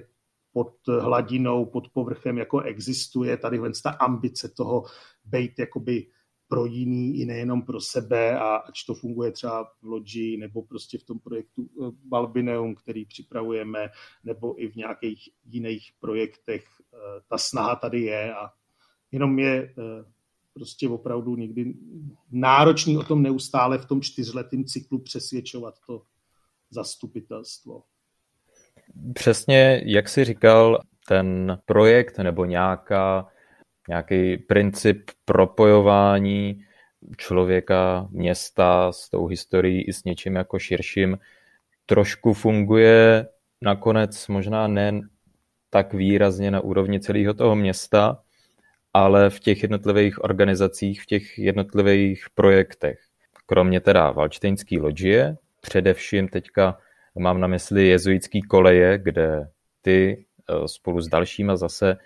pod 0.54 0.74
hladinou, 1.00 1.66
pod 1.66 1.90
povrchem 1.90 2.38
jako 2.38 2.62
existuje, 2.62 3.38
tady 3.38 3.60
ta 3.84 3.90
ambice 3.90 4.50
toho 4.50 4.84
být 5.26 5.60
jakoby 5.60 6.08
pro 6.50 6.66
jiný 6.66 7.20
i 7.20 7.26
nejenom 7.26 7.62
pro 7.62 7.82
sebe 7.82 8.40
a 8.40 8.56
ať 8.56 8.86
to 8.88 8.94
funguje 8.94 9.32
třeba 9.32 9.64
v 9.64 9.84
Logi 9.84 10.38
nebo 10.38 10.62
prostě 10.62 10.98
v 10.98 11.04
tom 11.04 11.20
projektu 11.20 11.70
eh, 11.70 11.92
Balbineum, 12.04 12.76
který 12.76 13.06
připravujeme, 13.06 13.90
nebo 14.24 14.64
i 14.64 14.68
v 14.68 14.76
nějakých 14.76 15.30
jiných 15.46 15.90
projektech. 16.00 16.66
Eh, 16.94 16.98
ta 17.28 17.38
snaha 17.38 17.76
tady 17.76 18.02
je 18.02 18.34
a 18.34 18.50
jenom 19.12 19.40
je 19.40 19.64
eh, 19.64 20.06
prostě 20.54 20.90
opravdu 20.90 21.36
někdy 21.36 21.74
náročný 22.32 22.98
o 22.98 23.04
tom 23.04 23.22
neustále 23.22 23.78
v 23.78 23.86
tom 23.86 24.02
čtyřletém 24.02 24.66
cyklu 24.66 25.00
přesvědčovat 25.00 25.76
to 25.88 26.02
zastupitelstvo. 26.70 27.84
Přesně, 29.14 29.82
jak 29.86 30.10
jsi 30.10 30.26
říkal, 30.26 30.82
ten 31.08 31.58
projekt 31.66 32.18
nebo 32.18 32.46
nějaká 32.46 33.28
nějaký 33.90 34.38
princip 34.38 35.12
propojování 35.26 36.62
člověka, 37.18 38.08
města 38.12 38.92
s 38.92 39.10
tou 39.10 39.28
historií 39.28 39.88
i 39.88 39.94
s 39.94 40.04
něčím 40.04 40.36
jako 40.36 40.60
širším 40.60 41.18
trošku 41.86 42.34
funguje 42.34 43.28
nakonec 43.62 44.28
možná 44.28 44.68
ne 44.68 45.02
tak 45.70 45.94
výrazně 45.94 46.52
na 46.52 46.60
úrovni 46.60 47.00
celého 47.00 47.34
toho 47.34 47.56
města, 47.56 48.20
ale 48.94 49.30
v 49.30 49.40
těch 49.40 49.64
jednotlivých 49.64 50.24
organizacích, 50.24 51.02
v 51.02 51.06
těch 51.06 51.40
jednotlivých 51.40 52.26
projektech. 52.36 53.00
Kromě 53.46 53.80
teda 53.80 54.12
Valčtejnský 54.12 54.80
loďie, 54.80 55.38
především 55.62 56.28
teďka 56.28 56.78
mám 57.20 57.40
na 57.40 57.48
mysli 57.48 57.88
jezuitský 57.88 58.42
koleje, 58.42 58.98
kde 58.98 59.50
ty 59.82 60.26
eh, 60.50 60.68
spolu 60.68 61.02
s 61.02 61.08
dalšíma 61.08 61.56
zase 61.56 61.98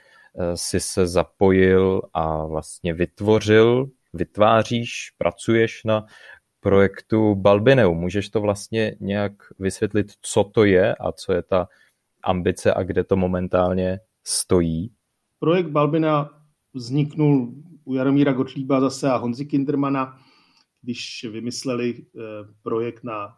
si 0.55 0.79
se 0.79 1.07
zapojil 1.07 2.01
a 2.13 2.45
vlastně 2.45 2.93
vytvořil, 2.93 3.89
vytváříš, 4.13 5.11
pracuješ 5.17 5.83
na 5.83 6.05
projektu 6.59 7.35
Balbineu. 7.35 7.93
Můžeš 7.93 8.29
to 8.29 8.41
vlastně 8.41 8.95
nějak 8.99 9.33
vysvětlit, 9.59 10.11
co 10.21 10.43
to 10.43 10.63
je 10.63 10.95
a 10.95 11.11
co 11.11 11.33
je 11.33 11.43
ta 11.43 11.67
ambice 12.23 12.73
a 12.73 12.83
kde 12.83 13.03
to 13.03 13.15
momentálně 13.15 13.99
stojí? 14.23 14.91
Projekt 15.39 15.67
Balbina 15.67 16.29
vzniknul 16.73 17.53
u 17.85 17.93
Jaromíra 17.93 18.33
Gottlieba 18.33 18.81
zase 18.81 19.09
a 19.09 19.17
Honzi 19.17 19.45
Kindermana, 19.45 20.19
když 20.81 21.25
vymysleli 21.31 21.95
eh, 21.97 22.19
projekt 22.63 23.03
na 23.03 23.35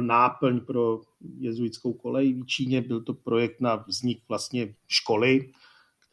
náplň 0.00 0.60
pro 0.60 1.00
jezuitskou 1.38 1.92
kolej 1.92 2.34
v 2.34 2.46
Číně. 2.46 2.82
Byl 2.82 3.02
to 3.02 3.14
projekt 3.14 3.60
na 3.60 3.76
vznik 3.76 4.22
vlastně 4.28 4.74
školy, 4.88 5.52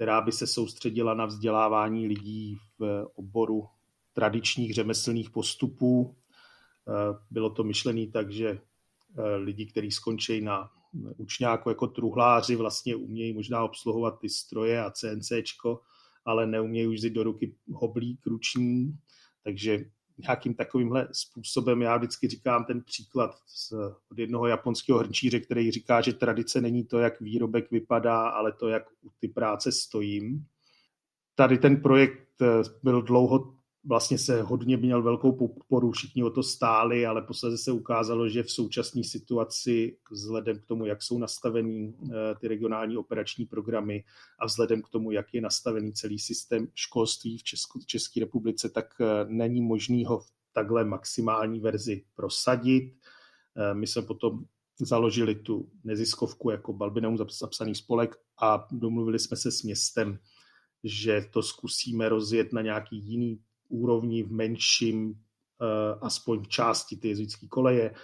která 0.02 0.22
by 0.22 0.32
se 0.32 0.48
soustředila 0.48 1.14
na 1.14 1.26
vzdělávání 1.26 2.08
lidí 2.08 2.58
v 2.80 3.06
oboru 3.16 3.68
tradičních 4.14 4.74
řemeslných 4.74 5.30
postupů. 5.30 6.16
Eh, 6.88 7.18
bylo 7.32 7.50
to 7.50 7.64
myšlené 7.64 8.08
tak, 8.08 8.32
že 8.32 8.50
eh, 8.50 9.36
lidi, 9.36 9.66
kteří 9.66 9.92
skončí 9.92 10.42
na 10.42 10.70
učňáku 11.18 11.70
jako 11.70 11.88
truhláři, 11.88 12.56
vlastně 12.56 12.96
umějí 12.96 13.34
možná 13.34 13.64
obsluhovat 13.64 14.20
ty 14.20 14.30
stroje 14.30 14.84
a 14.84 14.92
CNCčko, 14.92 15.82
ale 16.26 16.48
neumějí 16.48 16.88
už 16.88 17.02
do 17.02 17.24
ruky 17.24 17.56
hoblík 17.74 18.26
ruční, 18.26 18.98
takže 19.44 19.86
nějakým 20.18 20.54
takovýmhle 20.54 21.08
způsobem. 21.12 21.82
Já 21.82 21.98
vždycky 21.98 22.28
říkám 22.28 22.66
ten 22.66 22.82
příklad 22.84 23.36
z, 23.48 23.74
od 24.12 24.20
jednoho 24.20 24.48
japonského 24.48 25.00
hrnčíře, 25.00 25.40
který 25.40 25.72
říká, 25.72 26.02
že 26.02 26.14
tradice 26.14 26.62
není 26.62 26.84
to, 26.84 27.00
jak 27.00 27.22
výrobek 27.22 27.72
vypadá, 27.72 28.30
ale 28.30 28.52
to, 28.52 28.68
jak 28.68 28.84
u 29.02 29.10
ty 29.20 29.28
práce 29.28 29.72
stojím. 29.72 30.46
Tady 31.36 31.58
ten 31.58 31.82
projekt 31.82 32.42
eh, 32.42 32.46
byl 32.84 33.02
dlouho 33.02 33.61
vlastně 33.84 34.18
se 34.18 34.42
hodně 34.42 34.78
měl 34.78 35.04
velkou 35.04 35.32
podporu, 35.32 35.92
všichni 35.92 36.24
o 36.24 36.30
to 36.30 36.44
stáli, 36.44 37.06
ale 37.06 37.22
posledně 37.22 37.58
se 37.58 37.72
ukázalo, 37.72 38.30
že 38.30 38.44
v 38.44 38.52
současné 38.52 39.04
situaci, 39.04 39.98
vzhledem 40.12 40.60
k 40.60 40.66
tomu, 40.66 40.86
jak 40.86 41.04
jsou 41.04 41.18
nastavený 41.18 41.96
eh, 42.04 42.36
ty 42.40 42.48
regionální 42.48 42.98
operační 42.98 43.46
programy 43.46 44.04
a 44.40 44.46
vzhledem 44.46 44.82
k 44.82 44.90
tomu, 44.90 45.12
jak 45.12 45.34
je 45.34 45.42
nastavený 45.42 45.94
celý 45.94 46.20
systém 46.20 46.68
školství 46.76 47.38
v 47.38 47.44
Česku, 47.44 47.80
České 47.86 48.20
republice, 48.20 48.70
tak 48.70 48.86
eh, 49.02 49.06
není 49.28 49.62
možný 49.62 50.06
ho 50.06 50.20
v 50.20 50.32
takhle 50.54 50.86
maximální 50.86 51.60
verzi 51.60 52.04
prosadit. 52.16 52.94
Eh, 53.56 53.74
my 53.74 53.88
jsme 53.88 54.02
potom 54.02 54.46
založili 54.80 55.36
tu 55.36 55.70
neziskovku 55.84 56.50
jako 56.50 56.74
Balbineum 56.74 57.18
zapsaný 57.18 57.76
spolek 57.76 58.16
a 58.42 58.68
domluvili 58.72 59.20
jsme 59.20 59.38
se 59.38 59.52
s 59.52 59.64
městem, 59.64 60.20
že 60.84 61.26
to 61.34 61.44
zkusíme 61.44 62.10
rozjet 62.10 62.54
na 62.54 62.62
nějaký 62.62 62.98
jiný 62.98 63.40
úrovni 63.72 64.24
v 64.24 64.32
menším, 64.32 65.14
eh, 65.14 66.00
aspoň 66.02 66.44
v 66.44 66.48
části 66.48 66.98
ty 66.98 67.08
jezuitské 67.08 67.48
koleje. 67.48 67.96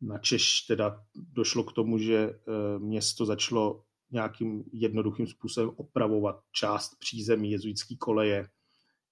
Na 0.00 0.18
Češ 0.18 0.60
teda 0.60 1.04
došlo 1.14 1.64
k 1.64 1.72
tomu, 1.72 1.98
že 1.98 2.16
eh, 2.16 2.78
město 2.78 3.26
začalo 3.26 3.84
nějakým 4.10 4.64
jednoduchým 4.72 5.26
způsobem 5.26 5.70
opravovat 5.76 6.40
část 6.52 6.98
přízemí 6.98 7.50
jezuitské 7.50 7.96
koleje, 7.96 8.48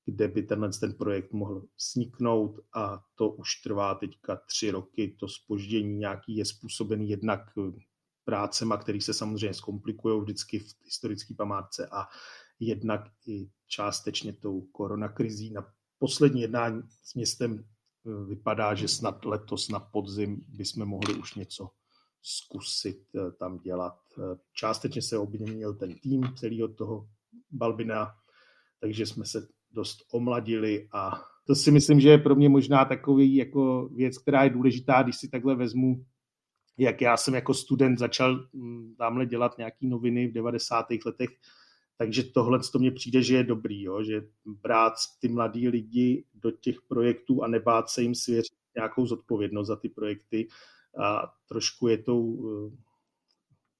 kde 0.04 0.28
by 0.28 0.42
tenhle 0.42 0.70
ten 0.80 0.92
projekt 0.94 1.32
mohl 1.32 1.64
vzniknout 1.78 2.60
a 2.74 3.02
to 3.14 3.30
už 3.30 3.56
trvá 3.62 3.94
teďka 3.94 4.36
tři 4.36 4.70
roky. 4.70 5.16
To 5.20 5.28
spoždění 5.28 5.96
nějaký 5.98 6.36
je 6.36 6.44
způsobený 6.44 7.08
jednak 7.08 7.40
prácema, 8.24 8.76
které 8.76 9.00
se 9.00 9.14
samozřejmě 9.14 9.54
zkomplikují 9.54 10.20
vždycky 10.20 10.58
v 10.58 10.74
historické 10.84 11.34
památce 11.34 11.88
a 11.92 12.06
jednak 12.60 13.00
i 13.26 13.50
částečně 13.66 14.32
tou 14.32 14.60
koronakrizí 14.60 15.50
na 15.50 15.66
poslední 16.00 16.40
jednání 16.40 16.82
s 17.02 17.14
městem 17.14 17.64
eh, 17.64 18.24
vypadá, 18.24 18.74
že 18.74 18.88
snad 18.88 19.24
letos 19.24 19.68
na 19.68 19.80
podzim 19.80 20.44
bychom 20.48 20.86
mohli 20.86 21.14
už 21.14 21.34
něco 21.34 21.70
zkusit 22.22 23.02
eh, 23.14 23.32
tam 23.32 23.58
dělat. 23.58 23.98
Eh, 24.18 24.36
částečně 24.52 25.02
se 25.02 25.18
obměnil 25.18 25.74
ten 25.74 25.94
tým 25.94 26.22
celého 26.36 26.68
toho 26.68 27.08
Balbina, 27.50 28.14
takže 28.80 29.06
jsme 29.06 29.24
se 29.26 29.48
dost 29.70 29.98
omladili 30.12 30.88
a 30.92 31.22
to 31.46 31.54
si 31.54 31.70
myslím, 31.70 32.00
že 32.00 32.08
je 32.08 32.18
pro 32.18 32.34
mě 32.34 32.48
možná 32.48 32.84
takový 32.84 33.36
jako 33.36 33.88
věc, 33.88 34.18
která 34.18 34.44
je 34.44 34.50
důležitá, 34.50 35.02
když 35.02 35.16
si 35.16 35.28
takhle 35.28 35.54
vezmu, 35.54 36.04
jak 36.78 37.00
já 37.00 37.16
jsem 37.16 37.34
jako 37.34 37.54
student 37.54 37.98
začal 37.98 38.48
mm, 38.52 38.94
tamhle 38.98 39.26
dělat 39.26 39.58
nějaký 39.58 39.88
noviny 39.88 40.28
v 40.28 40.32
90. 40.32 40.86
letech, 41.06 41.28
takže 42.00 42.22
tohle 42.22 42.58
to 42.72 42.78
mně 42.78 42.90
přijde, 42.90 43.22
že 43.22 43.36
je 43.36 43.44
dobrý, 43.44 43.82
jo? 43.82 44.02
že 44.02 44.22
brát 44.44 44.92
ty 45.20 45.28
mladí 45.28 45.68
lidi 45.68 46.24
do 46.34 46.50
těch 46.50 46.76
projektů 46.88 47.42
a 47.42 47.48
nebát 47.48 47.88
se 47.88 48.02
jim 48.02 48.14
svěřit 48.14 48.52
nějakou 48.76 49.06
zodpovědnost 49.06 49.66
za 49.66 49.76
ty 49.76 49.88
projekty 49.88 50.48
a 51.02 51.32
trošku 51.48 51.88
je 51.88 51.98
tou 51.98 52.50
eh, 52.50 52.76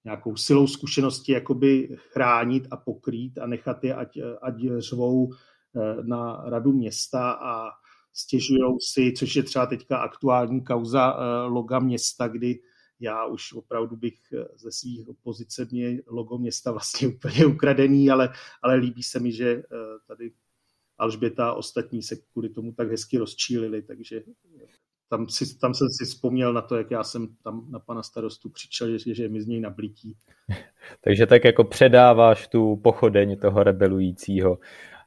nějakou 0.04 0.36
silou 0.36 0.66
zkušenosti 0.66 1.32
jakoby 1.32 1.96
chránit 1.96 2.68
a 2.70 2.76
pokrýt 2.76 3.38
a 3.38 3.46
nechat 3.46 3.84
je, 3.84 3.94
ať, 3.94 4.18
ať 4.42 4.54
řvou 4.78 5.32
eh, 5.32 6.02
na 6.02 6.42
radu 6.46 6.72
města 6.72 7.32
a 7.32 7.70
stěžují 8.12 8.76
si, 8.80 9.12
což 9.12 9.36
je 9.36 9.42
třeba 9.42 9.66
teďka 9.66 9.98
aktuální 9.98 10.64
kauza 10.64 11.14
eh, 11.14 11.46
loga 11.46 11.78
města, 11.78 12.28
kdy 12.28 12.60
já 13.00 13.26
už 13.26 13.52
opravdu 13.52 13.96
bych 13.96 14.18
eh, 14.32 14.44
ze 14.56 14.72
svých 14.72 15.06
pozice 15.22 15.68
mě 15.70 16.02
logo 16.06 16.38
města 16.38 16.72
vlastně 16.72 17.08
úplně 17.16 17.46
ukradený, 17.46 18.10
ale, 18.10 18.32
ale 18.62 18.74
líbí 18.74 19.02
se 19.02 19.20
mi, 19.20 19.32
že 19.32 19.62
tady 20.06 20.32
Alžběta 21.00 21.48
a 21.48 21.52
ostatní 21.52 22.02
se 22.02 22.16
kvůli 22.32 22.48
tomu 22.48 22.72
tak 22.72 22.90
hezky 22.90 23.18
rozčílili, 23.18 23.82
takže 23.82 24.22
tam, 25.08 25.28
si, 25.28 25.58
tam 25.58 25.74
jsem 25.74 25.88
si 25.90 26.04
vzpomněl 26.04 26.52
na 26.52 26.62
to, 26.62 26.76
jak 26.76 26.90
já 26.90 27.04
jsem 27.04 27.28
tam 27.44 27.66
na 27.70 27.78
pana 27.78 28.02
starostu 28.02 28.48
křičel, 28.48 28.98
že, 28.98 29.14
že 29.14 29.22
je 29.22 29.28
mi 29.28 29.42
z 29.42 29.46
něj 29.46 29.60
nablítí. 29.60 30.16
Takže 31.04 31.26
tak 31.26 31.44
jako 31.44 31.64
předáváš 31.64 32.48
tu 32.48 32.76
pochodeň 32.76 33.38
toho 33.38 33.62
rebelujícího 33.62 34.58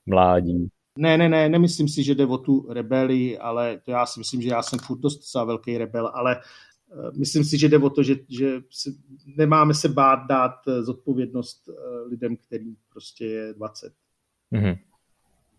mládí. 0.06 0.70
Ne, 0.98 1.18
ne, 1.18 1.30
ne, 1.30 1.50
nemyslím 1.50 1.88
si, 1.88 2.04
že 2.04 2.16
jde 2.16 2.26
o 2.26 2.38
tu 2.38 2.74
rebeli, 2.74 3.38
ale 3.38 3.82
to 3.86 3.92
já 3.92 4.06
si 4.06 4.20
myslím, 4.20 4.42
že 4.42 4.50
já 4.50 4.64
jsem 4.64 4.80
furt 4.80 5.00
dost 5.00 5.36
velký 5.36 5.78
rebel, 5.78 6.12
ale 6.14 6.36
eh, 6.36 6.42
myslím 7.18 7.44
si, 7.44 7.58
že 7.58 7.70
jde 7.70 7.78
o 7.78 7.90
to, 7.90 8.04
že, 8.04 8.16
že 8.30 8.62
nemáme 9.38 9.74
se 9.74 9.90
bát 9.90 10.20
dát 10.30 10.56
eh, 10.68 10.84
zodpovědnost 10.84 11.70
eh, 11.70 11.74
lidem, 12.10 12.38
kterým 12.38 12.76
prostě 12.90 13.26
je 13.26 13.54
20. 13.54 13.94
Mm-hmm. 14.54 14.78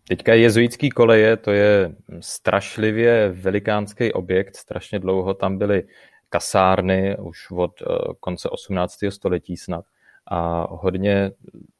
Teďka 0.07 0.33
jezuitský 0.33 0.89
koleje, 0.89 1.37
to 1.37 1.51
je 1.51 1.95
strašlivě 2.19 3.29
velikánský 3.29 4.13
objekt, 4.13 4.55
strašně 4.55 4.99
dlouho 4.99 5.33
tam 5.33 5.57
byly 5.57 5.83
kasárny, 6.29 7.17
už 7.17 7.51
od 7.51 7.81
eh, 7.81 7.85
konce 8.19 8.49
18. 8.49 8.97
století 9.09 9.57
snad, 9.57 9.85
a 10.27 10.67
hodně 10.75 11.31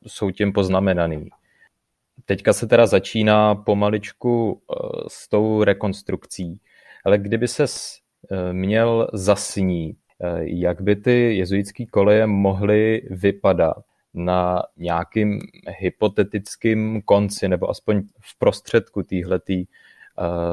jsou 0.08 0.32
tím 0.32 0.54
poznamenaný. 0.54 1.30
Teďka 2.26 2.54
se 2.54 2.68
teda 2.68 2.88
začíná 2.88 3.56
pomaličku 3.56 4.62
eh, 4.62 4.76
s 5.08 5.30
tou 5.30 5.64
rekonstrukcí, 5.64 6.62
ale 7.06 7.18
kdyby 7.18 7.48
se 7.48 7.64
eh, 7.64 7.68
měl 8.52 9.08
zasnít, 9.14 9.98
jak 10.40 10.82
by 10.82 10.96
ty 10.96 11.38
jezuitské 11.38 11.86
koleje 11.86 12.28
mohly 12.28 13.02
vypadat, 13.10 13.78
na 14.18 14.64
nějakým 14.78 15.40
hypotetickým 15.80 17.02
konci 17.02 17.48
nebo 17.48 17.70
aspoň 17.70 18.02
v 18.20 18.40
prostředku 18.40 19.04
téhletý 19.04 19.66
uh, 19.66 19.66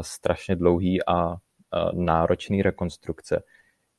strašně 0.00 0.56
dlouhý 0.56 1.06
a 1.06 1.36
náročný 1.92 2.62
rekonstrukce. 2.62 3.42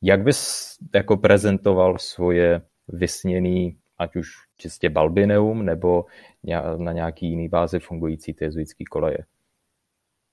Jak 0.02 0.24
bys 0.24 0.72
jako 0.96 1.18
prezentoval 1.18 1.98
svoje 1.98 2.62
vysněný, 2.88 3.78
ať 3.98 4.16
už 4.16 4.28
čistě 4.58 4.90
balbineum, 4.90 5.66
nebo 5.66 6.06
na 6.78 6.92
nějaký 6.92 7.30
jiný 7.30 7.50
bázi 7.50 7.80
fungující 7.80 8.34
ty 8.34 8.46
jezuitský 8.46 8.86
koleje? 8.86 9.18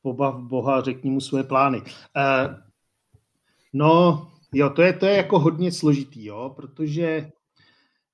Pobav 0.02 0.40
Boha, 0.40 0.80
řekni 0.80 1.11
mu 1.11 1.20
svoje 1.20 1.44
plány. 1.44 1.82
No, 3.73 4.27
jo, 4.55 4.71
to 4.71 4.83
je, 4.83 4.93
to 4.93 5.07
je 5.07 5.17
jako 5.17 5.39
hodně 5.39 5.73
složitý, 5.73 6.25
jo, 6.25 6.53
protože 6.57 7.31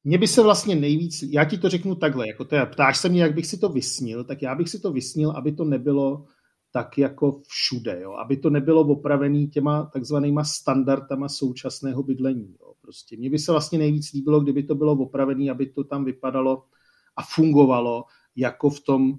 mně 0.04 0.18
by 0.18 0.26
se 0.26 0.42
vlastně 0.42 0.74
nejvíc, 0.74 1.22
já 1.22 1.44
ti 1.44 1.58
to 1.58 1.68
řeknu 1.68 1.94
takhle, 1.94 2.28
jako 2.28 2.44
to 2.44 2.54
je, 2.54 2.66
ptáš 2.66 2.98
se 2.98 3.08
mě, 3.08 3.22
jak 3.22 3.34
bych 3.34 3.46
si 3.46 3.58
to 3.58 3.68
vysnil, 3.68 4.24
tak 4.24 4.42
já 4.42 4.54
bych 4.54 4.68
si 4.68 4.80
to 4.80 4.92
vysnil, 4.92 5.30
aby 5.30 5.52
to 5.52 5.64
nebylo 5.64 6.26
tak 6.72 6.98
jako 6.98 7.40
všude, 7.48 8.00
jo? 8.00 8.12
aby 8.12 8.36
to 8.36 8.50
nebylo 8.50 8.80
opravený 8.80 9.48
těma 9.48 9.84
takzvanýma 9.84 10.44
standardama 10.44 11.28
současného 11.28 12.02
bydlení. 12.02 12.56
Jo? 12.60 12.74
Prostě 12.80 13.16
mně 13.16 13.30
by 13.30 13.38
se 13.38 13.52
vlastně 13.52 13.78
nejvíc 13.78 14.12
líbilo, 14.12 14.40
kdyby 14.40 14.62
to 14.62 14.74
bylo 14.74 14.92
opravené, 14.92 15.50
aby 15.50 15.66
to 15.66 15.84
tam 15.84 16.04
vypadalo 16.04 16.64
a 17.16 17.22
fungovalo 17.22 18.04
jako 18.36 18.70
v 18.70 18.80
tom 18.80 19.18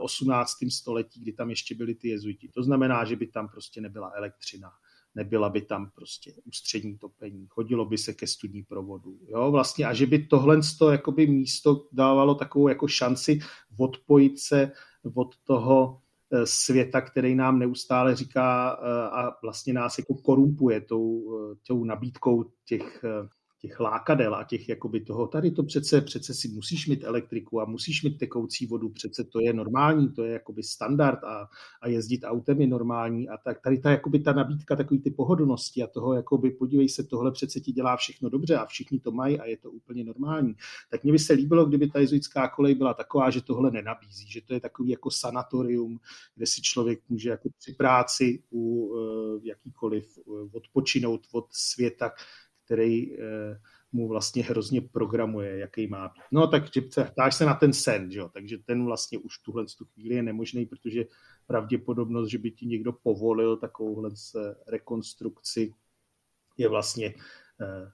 18. 0.00 0.66
Eh, 0.66 0.70
století, 0.70 1.20
kdy 1.20 1.32
tam 1.32 1.50
ještě 1.50 1.74
byly 1.74 1.94
ty 1.94 2.08
jezuiti. 2.08 2.48
To 2.48 2.62
znamená, 2.62 3.04
že 3.04 3.16
by 3.16 3.26
tam 3.26 3.48
prostě 3.48 3.80
nebyla 3.80 4.12
elektřina, 4.16 4.70
nebyla 5.14 5.48
by 5.48 5.62
tam 5.62 5.90
prostě 5.94 6.32
ústřední 6.44 6.98
topení, 6.98 7.46
chodilo 7.48 7.84
by 7.84 7.98
se 7.98 8.12
ke 8.14 8.26
studní 8.26 8.62
provodu. 8.62 9.18
Jo, 9.28 9.50
vlastně 9.50 9.86
a 9.86 9.94
že 9.94 10.06
by 10.06 10.26
tohle 10.26 10.60
jakoby 10.90 11.26
místo 11.26 11.86
dávalo 11.92 12.34
takovou 12.34 12.68
jako 12.68 12.88
šanci 12.88 13.38
odpojit 13.78 14.38
se 14.38 14.72
od 15.14 15.36
toho 15.44 16.00
eh, 16.32 16.46
světa, 16.46 17.00
který 17.00 17.34
nám 17.34 17.58
neustále 17.58 18.16
říká 18.16 18.78
eh, 18.80 19.08
a 19.08 19.36
vlastně 19.42 19.72
nás 19.72 19.98
jako 19.98 20.14
korumpuje 20.14 20.80
tou, 20.80 21.38
eh, 21.52 21.56
tou 21.66 21.84
nabídkou 21.84 22.44
těch 22.64 23.04
těch 23.60 23.80
lákadel 23.80 24.34
a 24.34 24.44
těch 24.44 24.68
jakoby 24.68 25.00
toho, 25.00 25.26
tady 25.26 25.50
to 25.50 25.62
přece, 25.62 26.00
přece 26.00 26.34
si 26.34 26.48
musíš 26.48 26.86
mít 26.86 27.04
elektriku 27.04 27.60
a 27.60 27.64
musíš 27.64 28.02
mít 28.02 28.18
tekoucí 28.18 28.66
vodu, 28.66 28.88
přece 28.88 29.24
to 29.24 29.40
je 29.40 29.52
normální, 29.52 30.12
to 30.12 30.24
je 30.24 30.32
jakoby 30.32 30.62
standard 30.62 31.24
a, 31.24 31.48
a 31.82 31.88
jezdit 31.88 32.24
autem 32.24 32.60
je 32.60 32.66
normální 32.66 33.28
a 33.28 33.36
tak 33.36 33.60
tady 33.60 33.78
ta, 33.78 33.90
jakoby 33.90 34.18
ta 34.18 34.32
nabídka 34.32 34.76
takový 34.76 35.00
ty 35.00 35.10
pohodlnosti 35.10 35.82
a 35.82 35.86
toho, 35.86 36.14
jakoby 36.14 36.50
podívej 36.50 36.88
se, 36.88 37.04
tohle 37.04 37.32
přece 37.32 37.60
ti 37.60 37.72
dělá 37.72 37.96
všechno 37.96 38.28
dobře 38.28 38.56
a 38.56 38.66
všichni 38.66 39.00
to 39.00 39.10
mají 39.10 39.40
a 39.40 39.44
je 39.44 39.56
to 39.56 39.70
úplně 39.70 40.04
normální. 40.04 40.54
Tak 40.90 41.04
mně 41.04 41.12
by 41.12 41.18
se 41.18 41.32
líbilo, 41.32 41.66
kdyby 41.66 41.90
ta 41.90 41.98
jezuitská 41.98 42.48
kolej 42.48 42.74
byla 42.74 42.94
taková, 42.94 43.30
že 43.30 43.42
tohle 43.42 43.70
nenabízí, 43.70 44.30
že 44.30 44.40
to 44.40 44.54
je 44.54 44.60
takový 44.60 44.90
jako 44.90 45.10
sanatorium, 45.10 46.00
kde 46.34 46.46
si 46.46 46.62
člověk 46.62 47.00
může 47.08 47.30
jako 47.30 47.48
při 47.58 47.72
práci 47.72 48.42
u 48.50 48.86
uh, 48.86 49.44
jakýkoliv 49.44 50.18
uh, 50.26 50.48
odpočinout 50.52 51.20
od 51.32 51.46
světa, 51.50 52.10
který 52.68 53.18
eh, 53.18 53.60
mu 53.92 54.08
vlastně 54.08 54.44
hrozně 54.44 54.80
programuje, 54.80 55.58
jaký 55.58 55.86
má 55.86 56.08
být. 56.08 56.22
No 56.32 56.46
tak 56.46 56.62
ptáš 57.12 57.34
se 57.34 57.44
na 57.44 57.54
ten 57.54 57.72
sen, 57.72 58.10
že 58.10 58.18
jo? 58.18 58.28
takže 58.28 58.58
ten 58.58 58.84
vlastně 58.84 59.18
už 59.18 59.38
tuhle 59.38 59.64
tu 59.78 59.84
chvíli 59.84 60.14
je 60.14 60.22
nemožný, 60.22 60.66
protože 60.66 61.04
pravděpodobnost, 61.46 62.28
že 62.28 62.38
by 62.38 62.50
ti 62.50 62.66
někdo 62.66 62.92
povolil 62.92 63.56
takovouhle 63.56 64.10
rekonstrukci 64.66 65.74
je 66.56 66.68
vlastně 66.68 67.14
eh, 67.60 67.90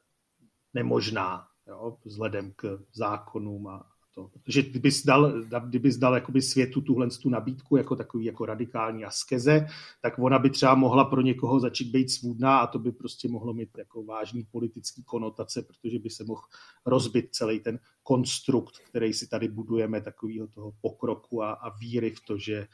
nemožná, 0.75 1.49
jo? 1.67 1.99
vzhledem 2.05 2.53
k 2.57 2.79
zákonům 2.93 3.67
a, 3.67 3.94
to. 4.15 4.31
Protože 4.45 4.63
kdybys 4.63 5.05
dal, 5.05 5.33
kdybys 5.43 5.97
dal 5.97 6.15
jakoby 6.15 6.43
světu 6.43 6.81
tuhle 6.81 7.09
tu 7.23 7.29
nabídku 7.31 7.77
jako 7.77 7.97
takový 7.97 8.25
jako 8.25 8.47
radikální 8.47 9.05
askeze, 9.05 9.67
tak 10.03 10.19
ona 10.19 10.39
by 10.39 10.51
třeba 10.51 10.75
mohla 10.75 11.05
pro 11.05 11.21
někoho 11.21 11.61
začít 11.61 11.91
být 11.91 12.11
svůdná 12.11 12.59
a 12.59 12.67
to 12.67 12.79
by 12.79 12.93
prostě 12.93 13.29
mohlo 13.29 13.55
mít 13.55 13.79
jako 13.79 14.05
vážný 14.05 14.45
politický 14.45 15.05
konotace, 15.05 15.63
protože 15.63 15.99
by 15.99 16.11
se 16.11 16.25
mohl 16.25 16.43
rozbit 16.87 17.29
celý 17.35 17.61
ten 17.61 17.79
konstrukt, 18.03 18.79
který 18.89 19.13
si 19.13 19.29
tady 19.29 19.49
budujeme, 19.49 20.01
takového 20.01 20.47
toho 20.47 20.73
pokroku 20.81 21.43
a, 21.43 21.53
a 21.53 21.77
víry 21.79 22.11
v 22.11 22.21
to, 22.21 22.39
že 22.39 22.55
eh, 22.55 22.69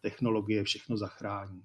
technologie 0.00 0.64
všechno 0.64 0.96
zachrání. 0.96 1.62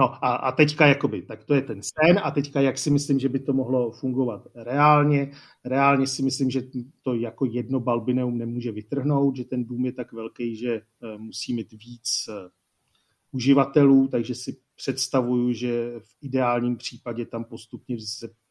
No 0.00 0.24
a, 0.24 0.34
a 0.34 0.52
teďka 0.52 0.86
jakoby, 0.86 1.22
tak 1.22 1.44
to 1.44 1.54
je 1.54 1.62
ten 1.62 1.80
sen 1.82 2.20
a 2.22 2.30
teďka 2.30 2.60
jak 2.60 2.78
si 2.78 2.90
myslím, 2.90 3.18
že 3.18 3.28
by 3.28 3.38
to 3.38 3.52
mohlo 3.52 3.90
fungovat 3.90 4.46
reálně. 4.54 5.30
Reálně 5.64 6.06
si 6.06 6.22
myslím, 6.22 6.50
že 6.50 6.62
to 7.02 7.14
jako 7.14 7.44
jedno 7.44 7.80
balbineum 7.80 8.38
nemůže 8.38 8.72
vytrhnout, 8.72 9.36
že 9.36 9.44
ten 9.44 9.64
dům 9.64 9.84
je 9.84 9.92
tak 9.92 10.12
velký, 10.12 10.56
že 10.56 10.74
eh, 10.74 11.18
musí 11.18 11.54
mít 11.54 11.72
víc 11.72 12.28
eh, 12.28 12.48
uživatelů, 13.32 14.08
takže 14.08 14.34
si 14.34 14.56
představuju, 14.76 15.52
že 15.52 15.92
v 15.98 16.16
ideálním 16.20 16.76
případě 16.76 17.26
tam 17.26 17.44
postupně 17.44 17.96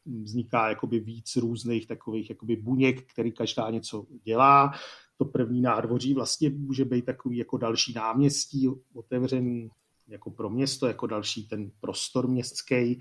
vzniká 0.05 0.69
jakoby 0.69 0.99
víc 0.99 1.35
různých 1.35 1.87
takových 1.87 2.29
jakoby 2.29 2.55
buněk, 2.55 3.11
který 3.11 3.31
každá 3.31 3.69
něco 3.69 4.05
dělá. 4.23 4.71
To 5.17 5.25
první 5.25 5.61
nádvoří 5.61 6.13
vlastně 6.13 6.49
může 6.49 6.85
být 6.85 7.05
takový 7.05 7.37
jako 7.37 7.57
další 7.57 7.93
náměstí 7.93 8.69
otevřený 8.93 9.69
jako 10.09 10.31
pro 10.31 10.49
město, 10.49 10.87
jako 10.87 11.07
další 11.07 11.47
ten 11.47 11.71
prostor 11.79 12.27
městský 12.27 12.99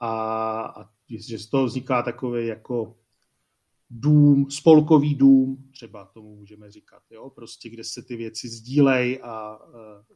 a, 0.00 0.60
a 0.60 0.88
že 1.08 1.38
z 1.38 1.46
toho 1.46 1.66
vzniká 1.66 2.02
takový 2.02 2.46
jako 2.46 2.96
dům, 3.90 4.50
spolkový 4.50 5.14
dům, 5.14 5.70
třeba 5.72 6.04
tomu 6.04 6.36
můžeme 6.36 6.70
říkat, 6.70 7.02
jo? 7.10 7.30
prostě 7.30 7.70
kde 7.70 7.84
se 7.84 8.02
ty 8.02 8.16
věci 8.16 8.48
sdílej 8.48 9.20
a 9.22 9.58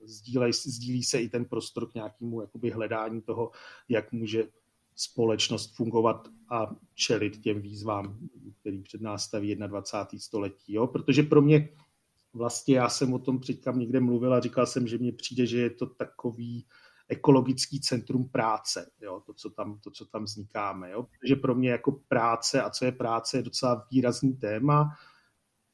sdílej, 0.05 0.53
sdílí 0.53 1.03
se 1.03 1.21
i 1.21 1.29
ten 1.29 1.45
prostor 1.45 1.91
k 1.91 1.95
nějakému 1.95 2.41
jakoby 2.41 2.71
hledání 2.71 3.23
toho, 3.23 3.51
jak 3.89 4.13
může 4.13 4.49
společnost 4.95 5.77
fungovat 5.77 6.29
a 6.51 6.77
čelit 6.95 7.41
těm 7.41 7.61
výzvám, 7.61 8.19
který 8.61 8.83
před 8.83 9.01
nás 9.01 9.25
staví 9.25 9.57
21. 9.57 10.21
století. 10.21 10.73
Jo? 10.73 10.87
Protože 10.87 11.23
pro 11.23 11.43
mě 11.43 11.69
vlastně 12.37 12.77
já 12.77 12.89
jsem 12.89 13.15
o 13.15 13.19
tom 13.19 13.41
předtím 13.41 13.79
někde 13.79 14.01
mluvil 14.01 14.35
a 14.35 14.41
říkal 14.41 14.67
jsem, 14.67 14.87
že 14.87 14.99
mně 14.99 15.13
přijde, 15.13 15.47
že 15.47 15.59
je 15.59 15.71
to 15.71 15.87
takový 15.87 16.67
ekologický 17.09 17.81
centrum 17.81 18.29
práce, 18.29 18.91
jo, 19.01 19.23
to, 19.27 19.35
co 19.35 19.51
tam, 19.51 19.79
to, 19.79 19.91
co 19.91 20.05
tam 20.05 20.25
vznikáme. 20.25 20.91
Jo. 20.91 21.03
Protože 21.03 21.37
pro 21.37 21.55
mě 21.55 21.71
jako 21.71 21.93
práce 22.09 22.63
a 22.63 22.71
co 22.71 22.85
je 22.85 22.93
práce 22.93 23.37
je 23.37 23.43
docela 23.43 23.87
výrazný 23.91 24.33
téma. 24.33 24.89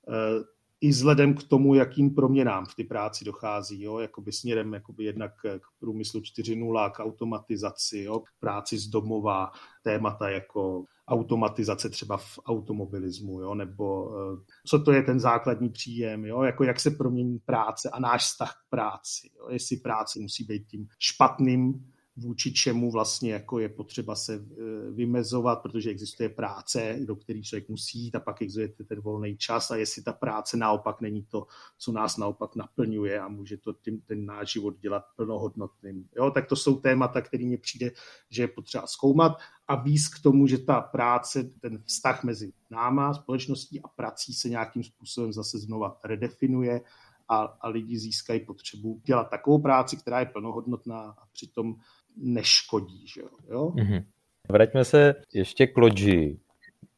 E, 0.09 0.45
i 0.81 0.89
vzhledem 0.89 1.35
k 1.35 1.43
tomu, 1.43 1.75
jakým 1.75 2.15
proměnám 2.15 2.67
v 2.67 2.75
té 2.75 2.85
práci 2.85 3.25
dochází, 3.25 3.83
jo, 3.83 3.99
jakoby 3.99 4.33
směrem 4.33 4.75
jakoby 4.75 5.05
jednak 5.05 5.33
k 5.43 5.81
průmyslu 5.81 6.21
4.0, 6.21 6.91
k 6.91 7.01
automatizaci, 7.01 7.99
jo, 7.99 8.21
k 8.21 8.29
práci 8.41 8.79
z 8.79 8.87
domova, 8.87 9.51
témata 9.83 10.29
jako 10.29 10.85
automatizace 11.13 11.89
třeba 11.89 12.17
v 12.17 12.39
automobilismu, 12.47 13.41
jo, 13.41 13.55
nebo 13.55 14.05
uh, 14.05 14.39
co 14.67 14.79
to 14.79 14.93
je 14.93 15.03
ten 15.03 15.21
základní 15.21 15.69
příjem, 15.69 16.25
jo, 16.25 16.43
jako 16.43 16.65
jak 16.65 16.81
se 16.81 16.91
promění 16.91 17.39
práce 17.39 17.91
a 17.91 18.01
náš 18.01 18.23
vztah 18.23 18.53
k 18.53 18.71
práci, 18.71 19.31
jo, 19.39 19.47
jestli 19.51 19.77
práce 19.77 20.19
musí 20.21 20.45
být 20.45 20.67
tím 20.67 20.89
špatným 20.99 21.92
vůči 22.17 22.53
čemu 22.53 22.91
vlastně 22.91 23.33
jako 23.33 23.59
je 23.59 23.69
potřeba 23.69 24.15
se 24.15 24.35
eh, 24.35 24.91
vymezovat, 24.91 25.63
protože 25.63 25.91
existuje 25.91 26.29
práce, 26.29 26.99
do 27.05 27.17
který 27.17 27.43
člověk 27.43 27.69
musí 27.69 27.99
jít 27.99 28.15
a 28.15 28.21
pak 28.21 28.43
existuje 28.43 28.87
ten 28.87 29.01
volný 29.01 29.37
čas 29.37 29.71
a 29.71 29.77
jestli 29.77 30.03
ta 30.03 30.13
práce 30.13 30.57
naopak 30.57 31.01
není 31.01 31.23
to, 31.23 31.47
co 31.79 31.93
nás 31.93 32.17
naopak 32.17 32.57
naplňuje 32.57 33.21
a 33.21 33.29
může 33.29 33.57
to 33.57 33.73
tím, 33.73 34.01
ten 34.01 34.27
náš 34.27 34.53
život 34.53 34.79
dělat 34.79 35.05
plnohodnotným. 35.17 36.09
Jo, 36.17 36.31
tak 36.31 36.47
to 36.47 36.57
jsou 36.57 36.81
témata, 36.81 37.21
které 37.21 37.45
mi 37.45 37.59
přijde, 37.59 37.91
že 38.31 38.43
je 38.43 38.49
potřeba 38.49 38.87
zkoumat 38.87 39.33
a 39.69 39.75
víc 39.75 40.09
k 40.09 40.23
tomu, 40.23 40.47
že 40.47 40.59
ta 40.59 40.81
práce, 40.81 41.45
ten 41.61 41.83
vztah 41.85 42.25
mezi 42.25 42.53
náma, 42.71 43.15
společností 43.15 43.81
a 43.83 43.89
prací 43.89 44.35
se 44.35 44.49
nějakým 44.49 44.85
způsobem 44.85 45.33
zase 45.33 45.59
znova 45.59 45.99
redefinuje 46.05 46.81
a, 47.29 47.37
a 47.61 47.69
lidi 47.69 47.99
získají 47.99 48.41
potřebu 48.41 49.01
dělat 49.05 49.31
takovou 49.31 49.59
práci, 49.59 49.97
která 49.97 50.21
je 50.21 50.27
plnohodnotná 50.27 51.01
a 51.01 51.27
přitom 51.33 51.77
neškodí. 52.17 53.07
Že 53.07 53.21
jo? 53.51 53.69
Mm-hmm. 53.69 54.05
Vraťme 54.49 54.85
se 54.85 55.15
ještě 55.35 55.67
k 55.67 55.77
Logi, 55.77 56.39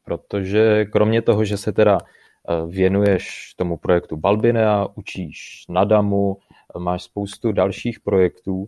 protože 0.05 0.85
kromě 0.85 1.21
toho, 1.21 1.45
že 1.45 1.57
se 1.57 1.71
teda 1.71 1.97
eh, 1.97 2.67
věnuješ 2.67 3.53
tomu 3.57 3.77
projektu 3.77 4.17
Balbinea, 4.17 4.87
učíš 4.95 5.65
na 5.69 5.83
DAMu, 5.83 6.37
máš 6.77 7.03
spoustu 7.03 7.51
dalších 7.51 7.99
projektů, 7.99 8.65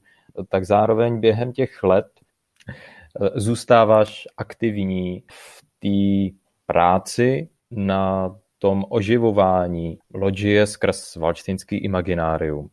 tak 0.50 0.66
zároveň 0.66 1.20
během 1.20 1.54
těch 1.54 1.84
let 1.84 2.08
eh, 2.18 3.30
zůstáváš 3.36 4.28
aktivní 4.38 5.24
v 5.32 5.62
té 5.80 6.38
práci 6.66 7.50
na 7.72 8.36
tom 8.60 8.86
oživování 8.90 10.00
loďie 10.14 10.68
skrz 10.68 11.16
valčtinský 11.16 11.78
imaginárium 11.78 12.70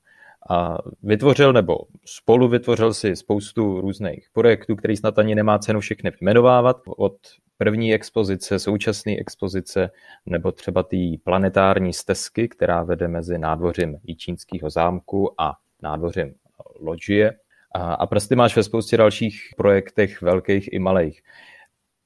a 0.51 0.79
vytvořil 1.03 1.53
nebo 1.53 1.79
spolu 2.05 2.49
vytvořil 2.49 2.95
si 2.95 3.17
spoustu 3.17 3.81
různých 3.81 4.29
projektů, 4.33 4.77
který 4.77 4.97
snad 4.97 5.19
ani 5.19 5.35
nemá 5.35 5.59
cenu 5.59 5.81
všechny 5.81 6.11
vyjmenovávat. 6.11 6.77
Od 6.87 7.17
první 7.59 7.95
expozice, 7.95 8.59
současné 8.59 9.13
expozice 9.19 9.91
nebo 10.27 10.53
třeba 10.53 10.83
té 10.83 10.97
planetární 11.25 11.93
stezky, 11.93 12.49
která 12.49 12.83
vede 12.83 13.09
mezi 13.09 13.39
nádvořím 13.39 13.99
Jičínského 14.05 14.71
zámku 14.71 15.41
a 15.41 15.53
nádvořím 15.83 16.35
Loďie. 16.81 17.33
A, 17.75 18.07
prsty 18.07 18.37
máš 18.37 18.57
ve 18.57 18.63
spoustě 18.63 18.97
dalších 18.97 19.41
projektech, 19.57 20.23
velkých 20.23 20.73
i 20.73 20.79
malých. 20.79 21.23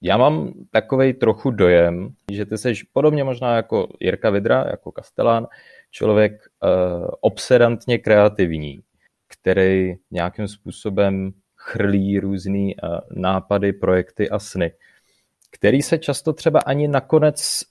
Já 0.02 0.16
mám 0.16 0.52
takový 0.70 1.12
trochu 1.12 1.50
dojem, 1.50 2.08
že 2.32 2.46
ty 2.46 2.58
jsi 2.58 2.72
podobně 2.92 3.24
možná 3.24 3.56
jako 3.56 3.88
Jirka 4.00 4.30
Vidra, 4.30 4.64
jako 4.70 4.92
Kastelán, 4.92 5.46
člověk 5.90 6.32
uh, 6.32 7.08
obsedantně 7.20 7.98
kreativní, 7.98 8.80
který 9.28 9.94
nějakým 10.10 10.48
způsobem 10.48 11.32
chrlí 11.56 12.20
různé 12.20 12.58
uh, 12.58 12.98
nápady, 13.16 13.72
projekty 13.72 14.30
a 14.30 14.38
sny, 14.38 14.72
který 15.50 15.82
se 15.82 15.98
často 15.98 16.32
třeba 16.32 16.60
ani 16.60 16.88
nakonec 16.88 17.62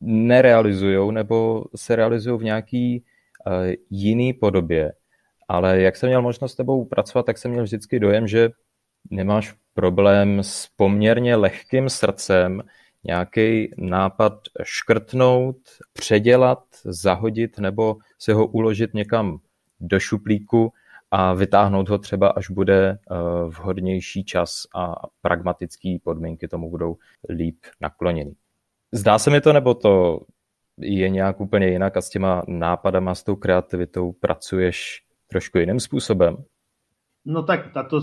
nerealizují 0.00 1.14
nebo 1.14 1.64
se 1.76 1.96
realizují 1.96 2.38
v 2.38 2.44
nějaký 2.44 3.04
uh, 3.46 3.52
jiný 3.90 4.32
podobě. 4.32 4.92
Ale 5.48 5.80
jak 5.80 5.96
jsem 5.96 6.08
měl 6.08 6.22
možnost 6.22 6.52
s 6.52 6.56
tebou 6.56 6.84
pracovat, 6.84 7.26
tak 7.26 7.38
jsem 7.38 7.50
měl 7.50 7.64
vždycky 7.64 8.00
dojem, 8.00 8.26
že 8.26 8.50
nemáš 9.10 9.54
problém 9.74 10.38
s 10.42 10.68
poměrně 10.76 11.36
lehkým 11.36 11.88
srdcem 11.88 12.62
nějaký 13.06 13.70
nápad 13.78 14.32
škrtnout, 14.62 15.56
předělat, 15.92 16.64
zahodit 16.84 17.58
nebo 17.58 17.96
si 18.18 18.32
ho 18.32 18.46
uložit 18.46 18.94
někam 18.94 19.38
do 19.80 20.00
šuplíku 20.00 20.72
a 21.10 21.34
vytáhnout 21.34 21.88
ho 21.88 21.98
třeba, 21.98 22.28
až 22.28 22.50
bude 22.50 22.88
eh, 22.90 23.14
vhodnější 23.48 24.24
čas 24.24 24.66
a 24.74 24.94
pragmatické 25.22 25.96
podmínky 26.04 26.48
tomu 26.48 26.70
budou 26.70 26.96
líp 27.28 27.56
nakloněny. 27.80 28.34
Zdá 28.92 29.18
se 29.18 29.30
mi 29.30 29.40
to, 29.40 29.52
nebo 29.52 29.74
to 29.74 30.20
je 30.78 31.08
nějak 31.08 31.40
úplně 31.40 31.68
jinak 31.68 31.96
a 31.96 32.00
s 32.00 32.10
těma 32.10 32.42
nápadama, 32.48 33.14
s 33.14 33.22
tou 33.22 33.36
kreativitou 33.36 34.12
pracuješ 34.12 35.02
trošku 35.26 35.58
jiným 35.58 35.80
způsobem? 35.80 36.36
No 37.24 37.42
tak 37.42 37.72
tato 37.72 38.00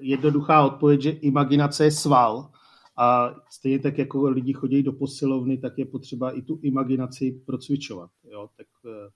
jednoduchá 0.00 0.64
odpověď, 0.64 1.00
že 1.00 1.10
imaginace 1.10 1.84
je 1.84 1.90
sval 1.90 2.50
a 2.96 3.34
stejně 3.50 3.78
tak 3.78 3.98
jako 3.98 4.28
lidi 4.28 4.52
chodí 4.52 4.82
do 4.82 4.92
posilovny, 4.92 5.58
tak 5.58 5.78
je 5.78 5.84
potřeba 5.84 6.30
i 6.30 6.42
tu 6.42 6.58
imaginaci 6.62 7.42
procvičovat. 7.46 8.10
Jo? 8.32 8.48
Tak 8.56 8.66
eh, 8.86 9.10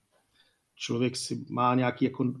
člověk 0.75 1.17
si 1.17 1.45
má 1.49 1.75
nějaký 1.75 2.05
jako 2.05 2.33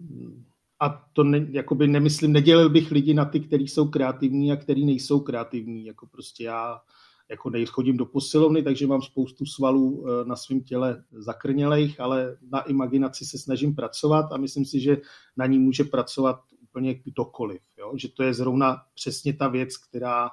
a 0.79 1.05
to 1.13 1.23
ne, 1.23 1.47
jakoby 1.51 1.87
nemyslím, 1.87 2.31
nedělil 2.31 2.69
bych 2.69 2.91
lidi 2.91 3.13
na 3.13 3.25
ty, 3.25 3.39
kteří 3.39 3.67
jsou 3.67 3.87
kreativní 3.87 4.51
a 4.51 4.55
kteří 4.55 4.85
nejsou 4.85 5.19
kreativní. 5.19 5.85
Jako 5.85 6.07
prostě 6.07 6.43
já 6.43 6.81
jako 7.29 7.51
chodím 7.65 7.97
do 7.97 8.05
posilovny, 8.05 8.63
takže 8.63 8.87
mám 8.87 9.01
spoustu 9.01 9.45
svalů 9.45 10.05
eh, 10.07 10.25
na 10.25 10.35
svém 10.35 10.61
těle 10.61 11.03
zakrnělejch, 11.11 11.99
ale 11.99 12.37
na 12.51 12.61
imaginaci 12.61 13.25
se 13.25 13.37
snažím 13.37 13.75
pracovat 13.75 14.31
a 14.31 14.37
myslím 14.37 14.65
si, 14.65 14.79
že 14.79 14.97
na 15.37 15.45
ní 15.45 15.59
může 15.59 15.83
pracovat 15.83 16.39
úplně 16.61 16.93
kdokoliv. 16.93 17.61
Jo? 17.77 17.93
Že 17.95 18.07
to 18.07 18.23
je 18.23 18.33
zrovna 18.33 18.77
přesně 18.95 19.33
ta 19.33 19.47
věc, 19.47 19.77
která 19.77 20.29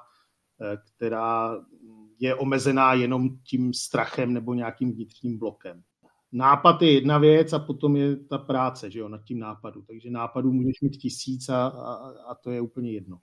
která 0.95 1.57
je 2.19 2.35
omezená 2.35 2.93
jenom 2.93 3.29
tím 3.43 3.73
strachem 3.73 4.33
nebo 4.33 4.53
nějakým 4.53 4.91
vnitřním 4.91 5.39
blokem. 5.39 5.81
Nápad 6.31 6.81
je 6.81 6.93
jedna 6.93 7.17
věc 7.17 7.53
a 7.53 7.59
potom 7.59 7.95
je 7.95 8.15
ta 8.15 8.37
práce 8.37 8.91
že 8.91 8.99
jo, 8.99 9.09
nad 9.09 9.23
tím 9.23 9.39
nápadu. 9.39 9.81
Takže 9.81 10.09
nápadů 10.09 10.51
můžeš 10.51 10.81
mít 10.81 10.97
tisíc 10.97 11.49
a, 11.49 11.67
a, 11.67 11.93
a 12.27 12.35
to 12.35 12.51
je 12.51 12.61
úplně 12.61 12.91
jedno. 12.91 13.17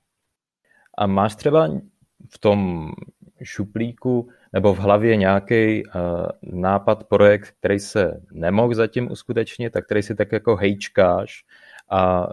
A 0.99 1.07
máš 1.07 1.35
třeba 1.35 1.69
v 2.29 2.38
tom 2.38 2.90
šuplíku 3.43 4.29
nebo 4.53 4.75
v 4.75 4.79
hlavě 4.79 5.16
nějaký 5.16 5.85
uh, 5.85 5.93
nápad, 6.43 7.05
projekt, 7.05 7.55
který 7.59 7.79
se 7.79 8.23
nemohl 8.33 8.75
zatím 8.75 9.11
uskutečnit, 9.11 9.71
tak 9.71 9.85
který 9.85 10.03
si 10.03 10.14
tak 10.14 10.33
jako 10.33 10.57
hejčkáš 10.57 11.45
a 11.90 12.27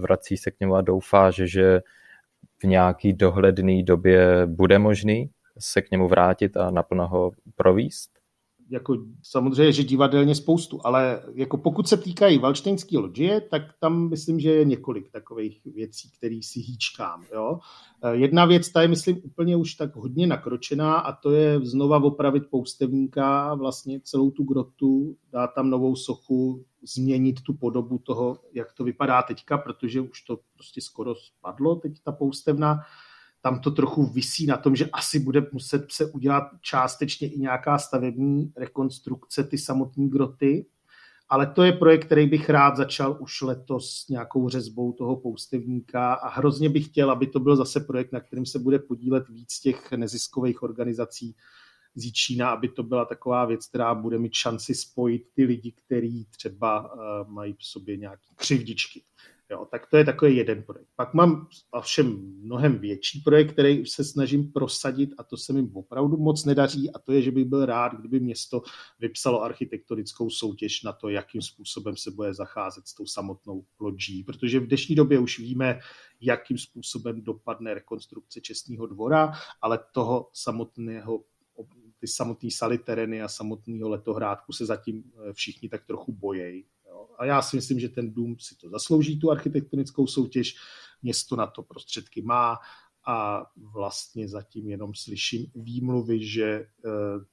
vrací 0.00 0.36
se 0.36 0.50
k 0.50 0.60
němu 0.60 0.74
a 0.74 0.80
doufáš, 0.80 1.34
že 1.34 1.82
v 2.62 2.64
nějaký 2.64 3.12
dohledný 3.12 3.82
době 3.82 4.46
bude 4.46 4.78
možný 4.78 5.30
se 5.58 5.82
k 5.82 5.90
němu 5.90 6.08
vrátit 6.08 6.56
a 6.56 6.70
naplno 6.70 7.08
ho 7.08 7.30
províst? 7.56 8.10
Jako 8.70 8.96
samozřejmě, 9.22 9.72
že 9.72 9.84
divadelně 9.84 10.34
spoustu, 10.34 10.80
ale 10.84 11.22
jako 11.34 11.58
pokud 11.58 11.88
se 11.88 11.96
týkají 11.96 12.38
valštejnské 12.38 12.98
loďie, 12.98 13.40
tak 13.40 13.62
tam 13.80 14.08
myslím, 14.08 14.40
že 14.40 14.50
je 14.50 14.64
několik 14.64 15.10
takových 15.10 15.60
věcí, 15.64 16.10
které 16.18 16.40
si 16.42 16.60
hýčkám. 16.60 17.24
Jo? 17.34 17.58
Jedna 18.12 18.44
věc, 18.44 18.72
ta 18.72 18.82
je 18.82 18.88
myslím 18.88 19.20
úplně 19.24 19.56
už 19.56 19.74
tak 19.74 19.96
hodně 19.96 20.26
nakročená 20.26 20.94
a 20.94 21.12
to 21.16 21.30
je 21.30 21.60
znova 21.60 22.02
opravit 22.02 22.42
poustevníka, 22.50 23.54
vlastně 23.54 24.00
celou 24.00 24.30
tu 24.30 24.44
grotu, 24.44 25.16
dát 25.32 25.50
tam 25.54 25.70
novou 25.70 25.96
sochu, 25.96 26.64
změnit 26.82 27.40
tu 27.42 27.54
podobu 27.54 27.98
toho, 27.98 28.38
jak 28.52 28.72
to 28.72 28.84
vypadá 28.84 29.22
teďka, 29.22 29.58
protože 29.58 30.00
už 30.00 30.22
to 30.22 30.38
prostě 30.54 30.80
skoro 30.80 31.14
spadlo, 31.14 31.76
teď 31.76 31.92
ta 32.02 32.12
poustevna. 32.12 32.80
Tam 33.40 33.60
to 33.60 33.70
trochu 33.70 34.06
visí 34.06 34.46
na 34.46 34.56
tom, 34.56 34.76
že 34.76 34.90
asi 34.92 35.18
bude 35.18 35.46
muset 35.52 35.92
se 35.92 36.06
udělat 36.06 36.44
částečně 36.60 37.28
i 37.28 37.38
nějaká 37.38 37.78
stavební 37.78 38.52
rekonstrukce 38.56 39.44
ty 39.44 39.58
samotné 39.58 40.08
groty, 40.08 40.66
ale 41.28 41.46
to 41.46 41.62
je 41.62 41.72
projekt, 41.72 42.04
který 42.04 42.26
bych 42.26 42.50
rád 42.50 42.76
začal 42.76 43.16
už 43.20 43.42
letos 43.42 44.08
nějakou 44.08 44.48
řezbou 44.48 44.92
toho 44.92 45.16
poustevníka 45.16 46.14
a 46.14 46.28
hrozně 46.28 46.68
bych 46.68 46.86
chtěl, 46.86 47.10
aby 47.10 47.26
to 47.26 47.40
byl 47.40 47.56
zase 47.56 47.80
projekt, 47.80 48.12
na 48.12 48.20
kterým 48.20 48.46
se 48.46 48.58
bude 48.58 48.78
podílet 48.78 49.28
víc 49.28 49.60
těch 49.60 49.92
neziskových 49.92 50.62
organizací, 50.62 51.36
z 51.94 52.04
Jíčína, 52.04 52.50
aby 52.50 52.68
to 52.68 52.82
byla 52.82 53.04
taková 53.04 53.44
věc, 53.44 53.66
která 53.66 53.94
bude 53.94 54.18
mít 54.18 54.34
šanci 54.34 54.74
spojit 54.74 55.22
ty 55.34 55.44
lidi, 55.44 55.72
kteří 55.72 56.26
třeba 56.30 56.94
uh, 56.94 57.30
mají 57.32 57.52
v 57.52 57.64
sobě 57.64 57.96
nějaké 57.96 58.26
křivdičky. 58.36 59.02
Jo, 59.52 59.66
tak 59.70 59.86
to 59.86 59.96
je 59.96 60.04
takový 60.04 60.36
jeden 60.36 60.62
projekt. 60.62 60.88
Pak 60.96 61.14
mám 61.14 61.46
ovšem 61.70 62.06
mnohem 62.42 62.78
větší 62.78 63.20
projekt, 63.20 63.52
který 63.52 63.86
se 63.86 64.04
snažím 64.04 64.52
prosadit 64.52 65.10
a 65.18 65.22
to 65.22 65.36
se 65.36 65.52
mi 65.52 65.68
opravdu 65.72 66.16
moc 66.16 66.44
nedaří 66.44 66.90
a 66.90 66.98
to 66.98 67.12
je, 67.12 67.22
že 67.22 67.30
bych 67.30 67.44
byl 67.44 67.66
rád, 67.66 67.94
kdyby 67.94 68.20
město 68.20 68.62
vypsalo 69.00 69.42
architektonickou 69.42 70.30
soutěž 70.30 70.82
na 70.82 70.92
to, 70.92 71.08
jakým 71.08 71.42
způsobem 71.42 71.96
se 71.96 72.10
bude 72.10 72.34
zacházet 72.34 72.86
s 72.86 72.94
tou 72.94 73.06
samotnou 73.06 73.64
lodží, 73.80 74.24
protože 74.24 74.60
v 74.60 74.66
dnešní 74.66 74.94
době 74.94 75.18
už 75.18 75.38
víme, 75.38 75.80
jakým 76.20 76.58
způsobem 76.58 77.22
dopadne 77.22 77.74
rekonstrukce 77.74 78.40
Čestního 78.40 78.86
dvora, 78.86 79.32
ale 79.62 79.78
toho 79.92 80.30
samotného 80.32 81.24
ty 82.02 82.08
samotné 82.08 82.50
saly 82.50 82.78
tereny 82.78 83.22
a 83.22 83.28
samotného 83.28 83.88
letohrádku 83.88 84.52
se 84.52 84.66
zatím 84.66 85.04
eh, 85.06 85.32
všichni 85.32 85.68
tak 85.68 85.86
trochu 85.86 86.12
bojejí. 86.12 86.64
A 87.18 87.24
já 87.24 87.42
si 87.42 87.56
myslím, 87.56 87.80
že 87.80 87.88
ten 87.88 88.12
dům 88.12 88.36
si 88.38 88.56
to 88.56 88.70
zaslouží, 88.70 89.18
tu 89.18 89.30
architektonickou 89.30 90.06
soutěž, 90.06 90.54
město 91.02 91.36
na 91.36 91.46
to 91.46 91.62
prostředky 91.62 92.22
má 92.22 92.58
a 93.06 93.46
vlastně 93.56 94.28
zatím 94.28 94.68
jenom 94.68 94.94
slyším 94.94 95.46
výmluvy, 95.54 96.26
že 96.26 96.44
eh, 96.44 96.66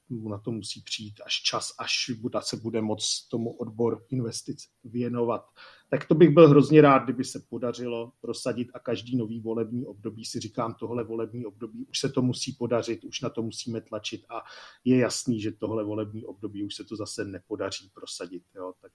mu 0.08 0.28
na 0.28 0.38
to 0.38 0.50
musí 0.50 0.82
přijít 0.82 1.20
až 1.26 1.42
čas, 1.42 1.74
až 1.78 2.10
se 2.40 2.56
bude 2.56 2.80
moc 2.82 3.28
tomu 3.30 3.50
odbor 3.50 4.06
investic 4.10 4.68
věnovat. 4.84 5.44
Tak 5.90 6.04
to 6.04 6.14
bych 6.14 6.30
byl 6.30 6.48
hrozně 6.48 6.80
rád, 6.80 7.04
kdyby 7.04 7.24
se 7.24 7.42
podařilo 7.48 8.12
prosadit 8.20 8.68
a 8.74 8.78
každý 8.78 9.16
nový 9.16 9.40
volební 9.40 9.86
období 9.86 10.24
si 10.24 10.40
říkám, 10.40 10.74
tohle 10.74 11.04
volební 11.04 11.46
období 11.46 11.84
už 11.84 11.98
se 11.98 12.08
to 12.08 12.22
musí 12.22 12.52
podařit, 12.52 13.04
už 13.04 13.20
na 13.20 13.30
to 13.30 13.42
musíme 13.42 13.80
tlačit 13.80 14.24
a 14.28 14.42
je 14.84 14.98
jasný, 14.98 15.40
že 15.40 15.52
tohle 15.52 15.84
volební 15.84 16.24
období 16.24 16.64
už 16.64 16.74
se 16.74 16.84
to 16.84 16.96
zase 16.96 17.24
nepodaří 17.24 17.90
prosadit. 17.94 18.42
Jo? 18.54 18.72
Tak 18.82 18.92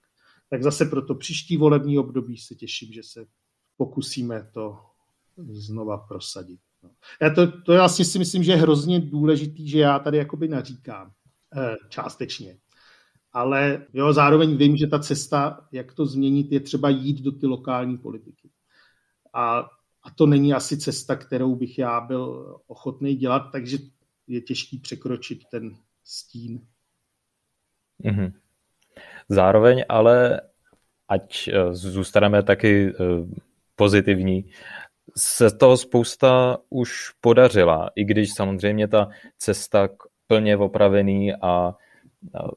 tak 0.48 0.62
zase 0.62 0.84
pro 0.84 1.02
to 1.02 1.14
příští 1.14 1.56
volební 1.56 1.98
období 1.98 2.36
se 2.38 2.54
těším, 2.54 2.92
že 2.92 3.02
se 3.02 3.26
pokusíme 3.76 4.50
to 4.54 4.78
znova 5.48 5.98
prosadit. 5.98 6.60
No. 6.82 6.90
Já 7.20 7.30
to, 7.30 7.62
to 7.62 7.72
vlastně 7.72 8.04
si 8.04 8.18
myslím, 8.18 8.42
že 8.42 8.52
je 8.52 8.56
hrozně 8.56 9.00
důležitý, 9.00 9.68
že 9.68 9.78
já 9.78 9.98
tady 9.98 10.18
jakoby 10.18 10.48
naříkám 10.48 11.12
eh, 11.56 11.76
částečně. 11.88 12.58
Ale 13.36 13.86
jo, 13.92 14.12
zároveň 14.12 14.56
vím, 14.56 14.76
že 14.76 14.86
ta 14.86 14.98
cesta, 14.98 15.68
jak 15.72 15.92
to 15.92 16.06
změnit, 16.06 16.52
je 16.52 16.60
třeba 16.60 16.88
jít 16.88 17.20
do 17.20 17.32
ty 17.32 17.46
lokální 17.46 17.98
politiky. 17.98 18.50
A, 19.32 19.58
a 20.02 20.10
to 20.14 20.26
není 20.26 20.54
asi 20.54 20.78
cesta, 20.78 21.16
kterou 21.16 21.56
bych 21.56 21.78
já 21.78 22.00
byl 22.00 22.56
ochotný 22.66 23.14
dělat, 23.14 23.48
takže 23.52 23.78
je 24.26 24.40
těžký 24.40 24.78
překročit 24.78 25.38
ten 25.50 25.76
stín. 26.04 26.60
Mm-hmm. 28.04 28.32
Zároveň 29.28 29.84
ale, 29.88 30.40
ať 31.08 31.48
eh, 31.48 31.74
zůstaneme 31.74 32.42
taky 32.42 32.88
eh, 32.88 32.94
pozitivní, 33.74 34.50
se 35.16 35.50
toho 35.50 35.76
spousta 35.76 36.58
už 36.70 37.10
podařila, 37.20 37.90
i 37.94 38.04
když 38.04 38.34
samozřejmě 38.34 38.88
ta 38.88 39.08
cesta 39.38 39.88
k 39.88 39.94
plně 40.26 40.56
opravený 40.56 41.34
a 41.34 41.76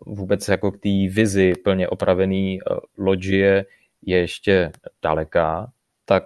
vůbec 0.06 0.48
jako 0.48 0.72
k 0.72 0.78
té 0.78 0.90
vizi 1.10 1.54
plně 1.64 1.88
opravený 1.88 2.60
eh, 2.60 2.76
loďie 2.98 3.66
je 4.06 4.18
ještě 4.18 4.72
daleká, 5.02 5.72
tak 6.06 6.24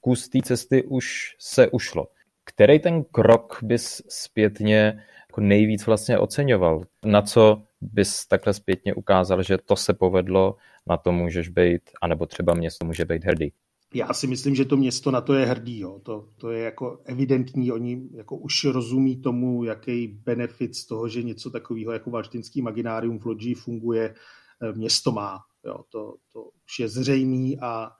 kus 0.00 0.28
té 0.28 0.38
cesty 0.44 0.84
už 0.84 1.36
se 1.38 1.68
ušlo. 1.68 2.06
Který 2.44 2.78
ten 2.78 3.04
krok 3.04 3.58
bys 3.62 4.02
zpětně 4.08 5.02
jako 5.28 5.40
nejvíc 5.40 5.86
vlastně 5.86 6.18
oceňoval? 6.18 6.84
Na 7.04 7.22
co 7.22 7.62
bys 7.80 8.26
takhle 8.26 8.54
zpětně 8.54 8.94
ukázal, 8.94 9.42
že 9.42 9.58
to 9.58 9.76
se 9.76 9.94
povedlo, 9.94 10.56
na 10.86 10.96
to 10.96 11.12
můžeš 11.12 11.48
být, 11.48 11.82
anebo 12.02 12.26
třeba 12.26 12.54
město 12.54 12.84
může 12.84 13.04
být 13.04 13.24
hrdý? 13.24 13.52
Já 13.94 14.12
si 14.12 14.26
myslím, 14.26 14.54
že 14.54 14.64
to 14.64 14.76
město 14.76 15.10
na 15.10 15.20
to 15.20 15.34
je 15.34 15.46
hrdý. 15.46 15.80
Jo. 15.80 16.00
To, 16.02 16.28
to 16.36 16.50
je 16.50 16.62
jako 16.62 17.00
evidentní. 17.04 17.72
Oni 17.72 18.08
jako 18.12 18.36
už 18.36 18.64
rozumí 18.64 19.16
tomu, 19.20 19.64
jaký 19.64 20.06
benefit 20.06 20.76
z 20.76 20.86
toho, 20.86 21.08
že 21.08 21.22
něco 21.22 21.50
takového 21.50 21.92
jako 21.92 22.10
Valštinský 22.10 22.58
imaginárium 22.58 23.18
v 23.18 23.26
Lodži 23.26 23.54
funguje, 23.54 24.14
eh, 24.62 24.72
město 24.72 25.12
má. 25.12 25.38
Jo. 25.64 25.84
To, 25.88 26.16
to 26.32 26.42
už 26.42 26.78
je 26.78 26.88
zřejmý 26.88 27.60
a 27.60 27.90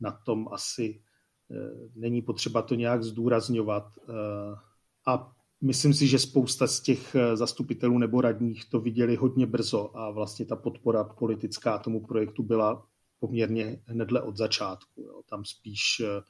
na 0.00 0.12
tom 0.26 0.48
asi 0.52 1.00
e, 1.50 1.54
není 1.94 2.22
potřeba 2.22 2.62
to 2.62 2.74
nějak 2.74 3.02
zdůrazňovat. 3.02 3.84
E, 3.98 4.12
a 5.06 5.36
Myslím 5.60 5.94
si, 5.94 6.06
že 6.06 6.18
spousta 6.18 6.66
z 6.66 6.80
těch 6.80 7.14
eh, 7.14 7.36
zastupitelů 7.36 7.98
nebo 7.98 8.20
radních 8.20 8.64
to 8.70 8.80
viděli 8.80 9.16
hodně 9.16 9.46
brzo 9.46 9.96
a 9.96 10.10
vlastně 10.10 10.46
ta 10.46 10.56
podpora 10.56 11.04
politická 11.04 11.78
tomu 11.78 12.06
projektu 12.06 12.42
byla 12.42 12.86
poměrně 13.18 13.82
hnedle 13.86 14.22
od 14.22 14.36
začátku. 14.36 15.02
Jo. 15.02 15.22
Tam 15.30 15.44
spíš 15.44 16.00
eh, 16.00 16.22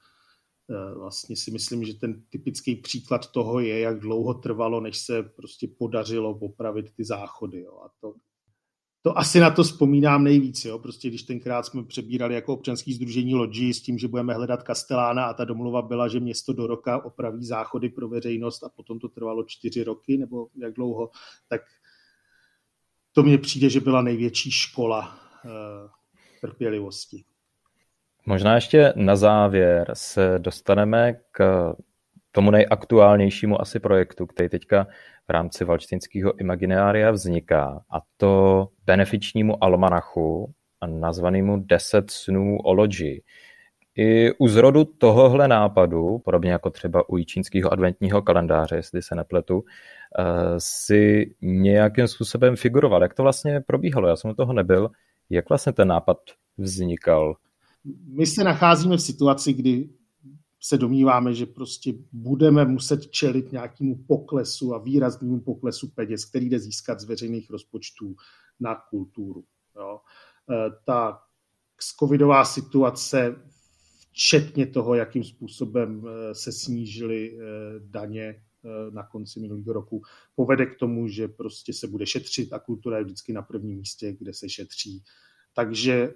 eh, 0.71 0.95
vlastně 0.95 1.37
si 1.37 1.51
myslím, 1.51 1.85
že 1.85 1.95
ten 1.95 2.23
typický 2.29 2.77
příklad 2.77 3.33
toho 3.33 3.61
je, 3.61 3.79
jak 3.79 4.01
dlouho 4.01 4.35
trvalo, 4.35 4.81
než 4.81 4.99
se 4.99 5.23
prostě 5.23 5.69
podařilo 5.79 6.31
opravit 6.39 6.93
ty 6.97 7.05
záchody. 7.05 7.61
Jo. 7.61 7.81
A 7.85 7.91
to 8.01 8.15
to 9.07 9.19
asi 9.19 9.41
na 9.41 9.51
to 9.51 9.63
vzpomínám 9.65 10.25
nejvíc. 10.25 10.65
Jo? 10.65 10.79
Prostě 10.79 11.09
když 11.09 11.23
tenkrát 11.23 11.67
jsme 11.67 11.85
přebírali 11.85 12.35
jako 12.35 12.53
občanský 12.53 12.95
združení 12.95 13.35
Lodži 13.35 13.75
s 13.75 13.83
tím, 13.83 13.99
že 13.99 14.09
budeme 14.09 14.35
hledat 14.35 14.63
Kastelána 14.63 15.25
a 15.25 15.35
ta 15.35 15.45
domluva 15.45 15.83
byla, 15.83 16.09
že 16.09 16.21
město 16.21 16.53
do 16.53 16.67
roka 16.67 17.05
opraví 17.05 17.45
záchody 17.45 17.89
pro 17.89 18.09
veřejnost 18.09 18.65
a 18.65 18.69
potom 18.69 18.99
to 18.99 19.09
trvalo 19.09 19.45
čtyři 19.45 19.85
roky 19.85 20.17
nebo 20.19 20.49
jak 20.57 20.75
dlouho, 20.75 21.11
tak 21.49 21.61
to 23.13 23.23
mně 23.23 23.39
přijde, 23.39 23.71
že 23.71 23.81
byla 23.81 24.03
největší 24.03 24.51
škola 24.51 25.19
uh, 25.45 25.91
trpělivosti. 26.47 27.25
Možná 28.27 28.55
ještě 28.55 28.93
na 28.97 29.17
závěr 29.17 29.91
se 29.93 30.35
dostaneme 30.39 31.15
k 31.33 31.73
tomu 32.33 32.51
nejaktuálnějšímu 32.51 33.61
asi 33.61 33.81
projektu, 33.81 34.27
který 34.27 34.49
teďka 34.49 34.87
v 35.29 35.31
rámci 35.31 35.65
valčtinského 35.65 36.41
imaginária 36.41 37.11
vzniká, 37.11 37.85
a 37.91 38.01
to 38.17 38.69
benefičnímu 38.87 39.65
almanachu 39.65 40.55
nazvanému 40.87 41.57
Deset 41.67 42.11
snů 42.11 42.59
o 42.59 42.73
loďi. 42.73 43.23
I 43.97 44.33
u 44.39 44.49
zrodu 44.49 44.85
tohohle 44.85 45.49
nápadu, 45.49 46.19
podobně 46.19 46.51
jako 46.51 46.71
třeba 46.71 47.09
u 47.09 47.19
čínského 47.19 47.73
adventního 47.73 48.23
kalendáře, 48.23 48.77
jestli 48.77 49.03
se 49.03 49.15
nepletu, 49.15 49.65
eh, 50.19 50.25
si 50.59 51.35
nějakým 51.43 52.09
způsobem 52.09 52.57
figuroval. 52.57 53.03
Jak 53.03 53.15
to 53.15 53.23
vlastně 53.23 53.61
probíhalo? 53.61 54.09
Já 54.09 54.17
jsem 54.17 54.31
u 54.31 54.35
toho 54.35 54.53
nebyl. 54.53 54.91
Jak 55.31 55.49
vlastně 55.49 55.73
ten 55.73 55.89
nápad 55.89 56.19
vznikal? 56.59 57.37
My 58.05 58.27
se 58.27 58.45
nacházíme 58.45 58.97
v 58.97 59.03
situaci, 59.03 59.53
kdy 59.53 59.89
se 60.61 60.79
domníváme, 60.79 61.35
že 61.35 61.47
prostě 61.47 61.93
budeme 62.13 62.65
muset 62.65 63.11
čelit 63.11 63.53
nějakému 63.53 64.05
poklesu 64.05 64.75
a 64.75 64.79
výraznému 64.79 65.41
poklesu 65.41 65.89
peněz, 65.89 66.25
který 66.25 66.49
jde 66.49 66.59
získat 66.59 67.01
z 67.01 67.05
veřejných 67.05 67.51
rozpočtů 67.51 68.17
na 68.61 68.75
kulturu. 68.75 69.45
Jo. 69.77 70.01
E, 70.51 70.71
ta 70.85 71.23
covidová 71.99 72.45
situace, 72.45 73.37
včetně 74.11 74.67
toho, 74.67 74.95
jakým 74.95 75.25
způsobem 75.25 76.07
e, 76.07 76.35
se 76.35 76.53
snížily 76.53 77.39
e, 77.39 77.41
daně 77.79 78.43
na 78.91 79.03
konci 79.03 79.41
minulého 79.41 79.73
roku, 79.73 80.03
povede 80.35 80.67
k 80.67 80.79
tomu, 80.79 81.09
že 81.09 81.29
prostě 81.29 81.73
se 81.73 81.87
bude 81.87 82.07
šetřit 82.07 82.53
a 82.53 82.59
kultura 82.59 82.99
je 82.99 83.05
vždycky 83.05 83.33
na 83.33 83.43
prvním 83.43 83.79
místě, 83.79 84.17
kde 84.19 84.35
se 84.35 84.49
šetří. 84.49 85.03
Takže 85.55 86.15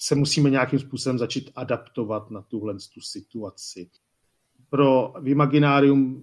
se 0.00 0.14
musíme 0.14 0.50
nějakým 0.50 0.78
způsobem 0.78 1.18
začít 1.18 1.50
adaptovat 1.54 2.30
na 2.30 2.42
tuhle 2.42 2.74
tu 2.94 3.00
situaci. 3.00 3.90
Pro 4.70 5.12
Vimaginárium 5.20 6.22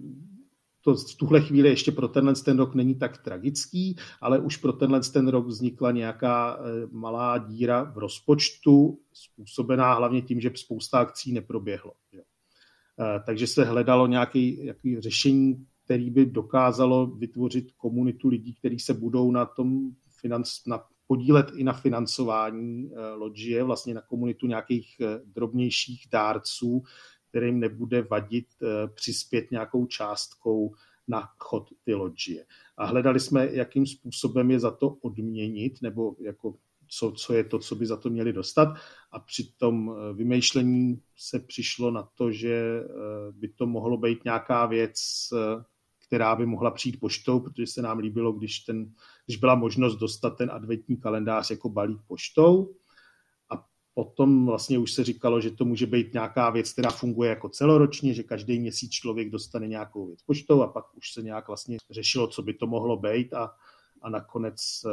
to 0.80 0.94
v 0.94 1.14
tuhle 1.14 1.40
chvíli 1.40 1.68
ještě 1.68 1.92
pro 1.92 2.08
tenhle 2.08 2.34
ten 2.34 2.58
rok 2.58 2.74
není 2.74 2.94
tak 2.94 3.18
tragický, 3.18 3.96
ale 4.20 4.38
už 4.38 4.56
pro 4.56 4.72
tenhle 4.72 5.00
ten 5.00 5.28
rok 5.28 5.46
vznikla 5.46 5.90
nějaká 5.90 6.58
eh, 6.58 6.86
malá 6.90 7.38
díra 7.38 7.82
v 7.82 7.98
rozpočtu, 7.98 8.98
způsobená 9.12 9.94
hlavně 9.94 10.22
tím, 10.22 10.40
že 10.40 10.50
spousta 10.54 10.98
akcí 10.98 11.32
neproběhlo. 11.32 11.92
Že? 12.12 12.22
Eh, 13.00 13.20
takže 13.26 13.46
se 13.46 13.64
hledalo 13.64 14.06
nějaké 14.06 14.52
řešení, 14.98 15.66
který 15.84 16.10
by 16.10 16.26
dokázalo 16.26 17.06
vytvořit 17.06 17.72
komunitu 17.72 18.28
lidí, 18.28 18.54
kteří 18.54 18.78
se 18.78 18.94
budou 18.94 19.30
na 19.30 19.46
tom 19.46 19.90
financ, 20.20 20.50
na 20.66 20.84
podílet 21.06 21.46
i 21.56 21.64
na 21.64 21.72
financování 21.72 22.90
eh, 22.92 23.14
loďie, 23.14 23.64
vlastně 23.64 23.94
na 23.94 24.00
komunitu 24.00 24.46
nějakých 24.46 24.96
eh, 25.00 25.20
drobnějších 25.24 26.06
dárců, 26.12 26.82
kterým 27.28 27.60
nebude 27.60 28.02
vadit 28.02 28.46
přispět 28.94 29.50
nějakou 29.50 29.86
částkou 29.86 30.74
na 31.08 31.28
chod 31.38 31.68
ty 31.84 31.94
loďie. 31.94 32.44
A 32.76 32.86
hledali 32.86 33.20
jsme, 33.20 33.48
jakým 33.52 33.86
způsobem 33.86 34.50
je 34.50 34.60
za 34.60 34.70
to 34.70 34.88
odměnit, 34.88 35.82
nebo 35.82 36.14
jako 36.20 36.54
co, 36.90 37.12
co 37.12 37.34
je 37.34 37.44
to, 37.44 37.58
co 37.58 37.74
by 37.74 37.86
za 37.86 37.96
to 37.96 38.10
měli 38.10 38.32
dostat. 38.32 38.68
A 39.12 39.18
při 39.18 39.52
tom 39.56 39.96
vymýšlení 40.14 41.02
se 41.16 41.38
přišlo 41.38 41.90
na 41.90 42.08
to, 42.14 42.32
že 42.32 42.82
by 43.30 43.48
to 43.48 43.66
mohlo 43.66 43.96
být 43.96 44.24
nějaká 44.24 44.66
věc, 44.66 45.00
která 46.06 46.36
by 46.36 46.46
mohla 46.46 46.70
přijít 46.70 47.00
poštou, 47.00 47.40
protože 47.40 47.66
se 47.66 47.82
nám 47.82 47.98
líbilo, 47.98 48.32
když, 48.32 48.58
ten, 48.58 48.92
když 49.26 49.36
byla 49.36 49.54
možnost 49.54 49.96
dostat 49.96 50.30
ten 50.30 50.50
adventní 50.50 50.96
kalendář 50.96 51.50
jako 51.50 51.68
balík 51.68 52.00
poštou. 52.06 52.74
A 53.50 53.64
potom 53.94 54.46
vlastně 54.46 54.78
už 54.78 54.92
se 54.92 55.04
říkalo, 55.04 55.40
že 55.40 55.50
to 55.50 55.64
může 55.64 55.86
být 55.86 56.12
nějaká 56.12 56.50
věc, 56.50 56.72
která 56.72 56.90
funguje 56.90 57.30
jako 57.30 57.48
celoročně, 57.48 58.14
že 58.14 58.22
každý 58.22 58.58
měsíc 58.58 58.90
člověk 58.90 59.30
dostane 59.30 59.68
nějakou 59.68 60.06
věc 60.06 60.22
poštou 60.22 60.62
a 60.62 60.66
pak 60.66 60.96
už 60.96 61.12
se 61.12 61.22
nějak 61.22 61.48
vlastně 61.48 61.76
řešilo, 61.90 62.26
co 62.26 62.42
by 62.42 62.54
to 62.54 62.66
mohlo 62.66 62.96
být 62.96 63.34
a, 63.34 63.50
a 64.02 64.10
nakonec 64.10 64.56
eh, 64.86 64.90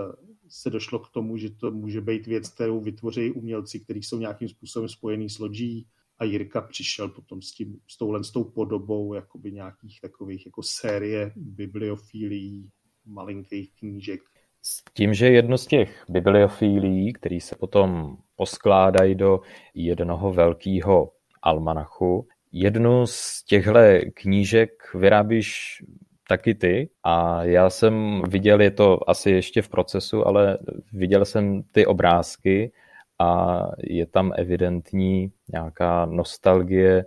se 0.48 0.70
došlo 0.70 1.00
k 1.00 1.10
tomu, 1.10 1.38
že 1.38 1.50
to 1.50 1.72
může 1.72 2.02
být 2.02 2.28
věc, 2.28 2.50
kterou 2.50 2.82
vytvoří 2.82 3.32
umělci, 3.32 3.80
kteří 3.80 4.04
jsou 4.04 4.20
nějakým 4.20 4.50
způsobem 4.50 4.90
spojený 4.90 5.30
s 5.30 5.40
lodí 5.40 5.88
a 6.20 6.24
Jirka 6.24 6.62
přišel 6.62 7.10
potom 7.10 7.42
s, 7.42 7.52
tím, 7.52 7.80
s 7.88 7.98
touhle 7.98 8.24
s 8.24 8.32
tou 8.32 8.44
podobou 8.44 9.14
jakoby 9.14 9.52
nějakých 9.52 10.02
takových 10.02 10.46
jako 10.46 10.64
série 10.64 11.32
bibliofílií, 11.36 12.70
malinkých 13.06 13.72
knížek. 13.80 14.22
S 14.62 14.84
tím, 14.94 15.14
že 15.14 15.30
jedno 15.30 15.58
z 15.58 15.68
těch 15.68 16.06
bibliofílií, 16.10 17.14
který 17.14 17.40
se 17.40 17.56
potom 17.56 18.18
poskládají 18.36 19.16
do 19.16 19.40
jednoho 19.74 20.34
velkého 20.34 21.12
almanachu, 21.42 22.28
jednu 22.52 23.08
z 23.08 23.44
těchto 23.44 23.80
knížek 24.14 24.70
vyrábíš 24.96 25.82
taky 26.28 26.56
ty 26.56 26.90
a 27.04 27.44
já 27.44 27.70
jsem 27.70 28.22
viděl, 28.30 28.62
je 28.62 28.72
to 28.72 29.10
asi 29.10 29.32
ještě 29.32 29.62
v 29.62 29.70
procesu, 29.70 30.28
ale 30.28 30.58
viděl 30.94 31.26
jsem 31.26 31.64
ty 31.72 31.86
obrázky 31.86 32.72
a 33.20 33.62
je 33.84 34.06
tam 34.06 34.34
evidentní 34.36 35.32
nějaká 35.52 36.06
nostalgie, 36.06 37.06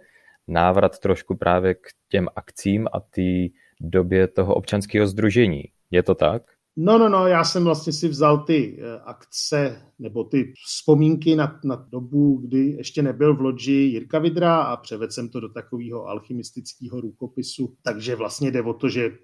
návrat 0.48 0.98
trošku 0.98 1.36
právě 1.36 1.74
k 1.74 1.88
těm 2.08 2.28
akcím 2.36 2.88
a 2.92 3.00
té 3.00 3.54
době 3.80 4.28
toho 4.28 4.54
občanského 4.54 5.06
združení. 5.06 5.64
Je 5.90 6.02
to 6.02 6.14
tak? 6.14 6.42
No, 6.82 6.98
no, 6.98 7.08
no, 7.08 7.26
já 7.26 7.44
jsem 7.44 7.64
vlastně 7.64 7.92
si 7.92 8.08
vzal 8.08 8.44
ty 8.44 8.78
eh, 8.78 9.00
akce 9.00 9.92
nebo 9.98 10.24
ty 10.24 10.52
vzpomínky 10.66 11.36
na, 11.36 11.60
na 11.64 11.76
dobu, 11.76 12.36
kdy 12.36 12.58
ještě 12.58 13.02
nebyl 13.02 13.36
v 13.36 13.40
loďi 13.40 13.72
Jirka 13.72 14.18
Vidra 14.18 14.62
a 14.62 14.76
převedl 14.76 15.12
jsem 15.12 15.28
to 15.28 15.40
do 15.40 15.48
takového 15.48 16.06
alchymistického 16.06 17.00
rukopisu. 17.00 17.76
Takže 17.82 18.16
vlastně 18.16 18.50
jde 18.50 18.62
o 18.62 18.74
to, 18.74 18.88
že 18.88 19.18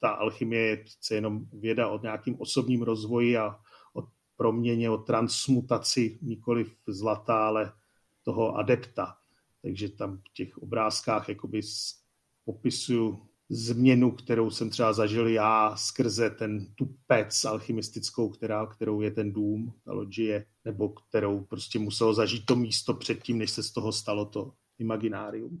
ta 0.00 0.08
alchymie 0.08 0.62
je 0.62 0.76
přece 0.76 1.14
jenom 1.14 1.44
věda 1.52 1.88
o 1.88 2.02
nějakým 2.02 2.40
osobním 2.40 2.82
rozvoji 2.82 3.36
a 3.36 3.56
o 3.94 4.02
proměně, 4.36 4.90
o 4.90 4.98
transmutaci 4.98 6.18
nikoli 6.22 6.66
zlata, 6.86 7.46
ale 7.46 7.72
toho 8.22 8.56
adepta. 8.56 9.14
Takže 9.62 9.88
tam 9.88 10.16
v 10.16 10.32
těch 10.34 10.58
obrázkách 10.58 11.28
jakoby 11.28 11.60
popisuju 12.44 13.18
změnu, 13.50 14.10
kterou 14.10 14.50
jsem 14.50 14.70
třeba 14.70 14.92
zažil 14.92 15.28
já 15.28 15.76
skrze 15.76 16.30
ten 16.30 16.66
tu 16.74 16.94
pec 17.06 17.44
alchymistickou, 17.44 18.28
která, 18.28 18.66
kterou 18.66 19.00
je 19.00 19.10
ten 19.10 19.32
dům, 19.32 19.72
ta 19.84 19.92
loďie, 19.92 20.44
nebo 20.64 20.88
kterou 20.88 21.44
prostě 21.44 21.78
muselo 21.78 22.14
zažít 22.14 22.46
to 22.46 22.56
místo 22.56 22.94
předtím, 22.94 23.38
než 23.38 23.50
se 23.50 23.62
z 23.62 23.72
toho 23.72 23.92
stalo 23.92 24.24
to 24.24 24.52
imaginárium. 24.78 25.60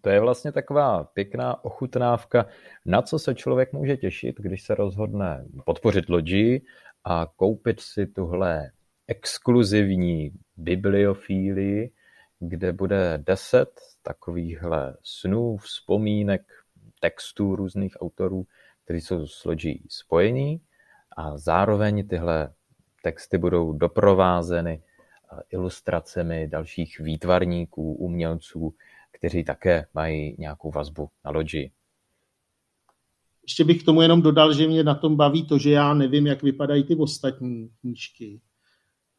To 0.00 0.10
je 0.10 0.20
vlastně 0.20 0.52
taková 0.52 1.04
pěkná 1.04 1.64
ochutnávka, 1.64 2.46
na 2.86 3.02
co 3.02 3.18
se 3.18 3.34
člověk 3.34 3.72
může 3.72 3.96
těšit, 3.96 4.36
když 4.38 4.62
se 4.62 4.74
rozhodne 4.74 5.46
podpořit 5.64 6.08
loďi 6.08 6.62
a 7.04 7.26
koupit 7.36 7.80
si 7.80 8.06
tuhle 8.06 8.70
exkluzivní 9.06 10.30
bibliofílii, 10.56 11.90
kde 12.40 12.72
bude 12.72 13.18
deset 13.26 13.80
takovýchhle 14.04 14.96
snů, 15.02 15.56
vzpomínek, 15.56 16.42
textů 17.00 17.56
různých 17.56 17.96
autorů, 18.00 18.46
kteří 18.84 19.00
jsou 19.00 19.26
s 19.26 19.44
Lodží 19.44 19.86
spojení 19.88 20.60
a 21.16 21.38
zároveň 21.38 22.08
tyhle 22.08 22.52
texty 23.02 23.38
budou 23.38 23.72
doprovázeny 23.72 24.82
eh, 24.82 25.42
ilustracemi 25.50 26.48
dalších 26.48 27.00
výtvarníků, 27.00 27.94
umělců, 27.94 28.74
kteří 29.12 29.44
také 29.44 29.86
mají 29.94 30.36
nějakou 30.38 30.70
vazbu 30.70 31.08
na 31.24 31.30
Lodži. 31.30 31.72
Ještě 33.42 33.64
bych 33.64 33.82
k 33.82 33.84
tomu 33.84 34.02
jenom 34.02 34.22
dodal, 34.22 34.54
že 34.54 34.66
mě 34.66 34.84
na 34.84 34.94
tom 34.94 35.16
baví 35.16 35.46
to, 35.46 35.58
že 35.58 35.70
já 35.70 35.94
nevím, 35.94 36.26
jak 36.26 36.42
vypadají 36.42 36.84
ty 36.84 36.96
ostatní 36.96 37.70
knížky 37.80 38.40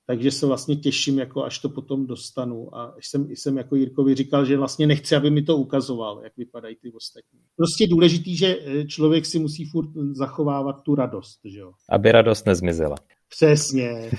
takže 0.07 0.31
se 0.31 0.45
vlastně 0.45 0.75
těším, 0.75 1.19
jako 1.19 1.43
až 1.43 1.59
to 1.59 1.69
potom 1.69 2.07
dostanu. 2.07 2.75
A 2.77 2.95
jsem, 3.01 3.29
jsem 3.29 3.57
jako 3.57 3.75
Jirkovi 3.75 4.15
říkal, 4.15 4.45
že 4.45 4.57
vlastně 4.57 4.87
nechci, 4.87 5.15
aby 5.15 5.29
mi 5.29 5.41
to 5.41 5.57
ukazoval, 5.57 6.21
jak 6.23 6.37
vypadají 6.37 6.75
ty 6.75 6.91
ostatní. 6.91 7.39
Prostě 7.55 7.87
důležitý, 7.87 8.37
že 8.37 8.57
eh, 8.65 8.85
člověk 8.85 9.25
si 9.25 9.39
musí 9.39 9.65
furt 9.65 9.89
zachovávat 10.11 10.81
tu 10.81 10.95
radost. 10.95 11.39
Že 11.45 11.59
jo? 11.59 11.71
Aby 11.89 12.11
radost 12.11 12.45
nezmizela. 12.45 12.95
Přesně. 13.29 14.11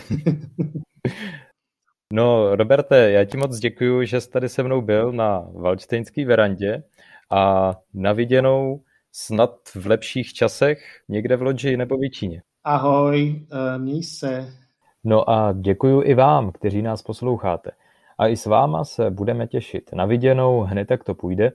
no, 2.12 2.56
Roberte, 2.56 3.10
já 3.10 3.24
ti 3.24 3.36
moc 3.36 3.58
děkuji, 3.58 4.06
že 4.06 4.20
jsi 4.20 4.30
tady 4.30 4.48
se 4.48 4.62
mnou 4.62 4.82
byl 4.82 5.12
na 5.12 5.38
Valčtejnské 5.54 6.26
verandě 6.26 6.82
a 7.30 7.72
na 7.94 8.12
viděnou 8.12 8.82
snad 9.12 9.50
v 9.74 9.86
lepších 9.86 10.32
časech 10.32 10.78
někde 11.08 11.36
v 11.36 11.42
Lodži 11.42 11.76
nebo 11.76 11.96
v 11.96 12.10
Číně. 12.10 12.42
Ahoj, 12.64 13.46
eh, 13.52 13.78
měj 13.78 14.02
se. 14.02 14.65
No 15.08 15.30
a 15.30 15.52
děkuji 15.52 16.02
i 16.02 16.14
vám, 16.14 16.52
kteří 16.52 16.82
nás 16.82 17.02
posloucháte. 17.02 17.70
A 18.18 18.26
i 18.26 18.36
s 18.36 18.46
váma 18.46 18.84
se 18.84 19.10
budeme 19.10 19.46
těšit 19.46 19.90
na 19.92 20.04
viděnou 20.04 20.60
hned, 20.60 20.90
jak 20.90 21.04
to 21.04 21.14
půjde. 21.14 21.52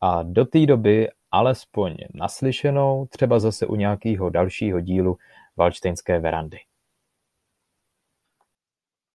A 0.00 0.22
do 0.22 0.44
té 0.44 0.66
doby 0.66 1.08
alespoň 1.30 1.96
naslyšenou, 2.14 3.06
třeba 3.10 3.38
zase 3.38 3.66
u 3.66 3.74
nějakého 3.74 4.30
dalšího 4.30 4.80
dílu 4.80 5.16
Valčtejnské 5.56 6.18
verandy. 6.18 6.58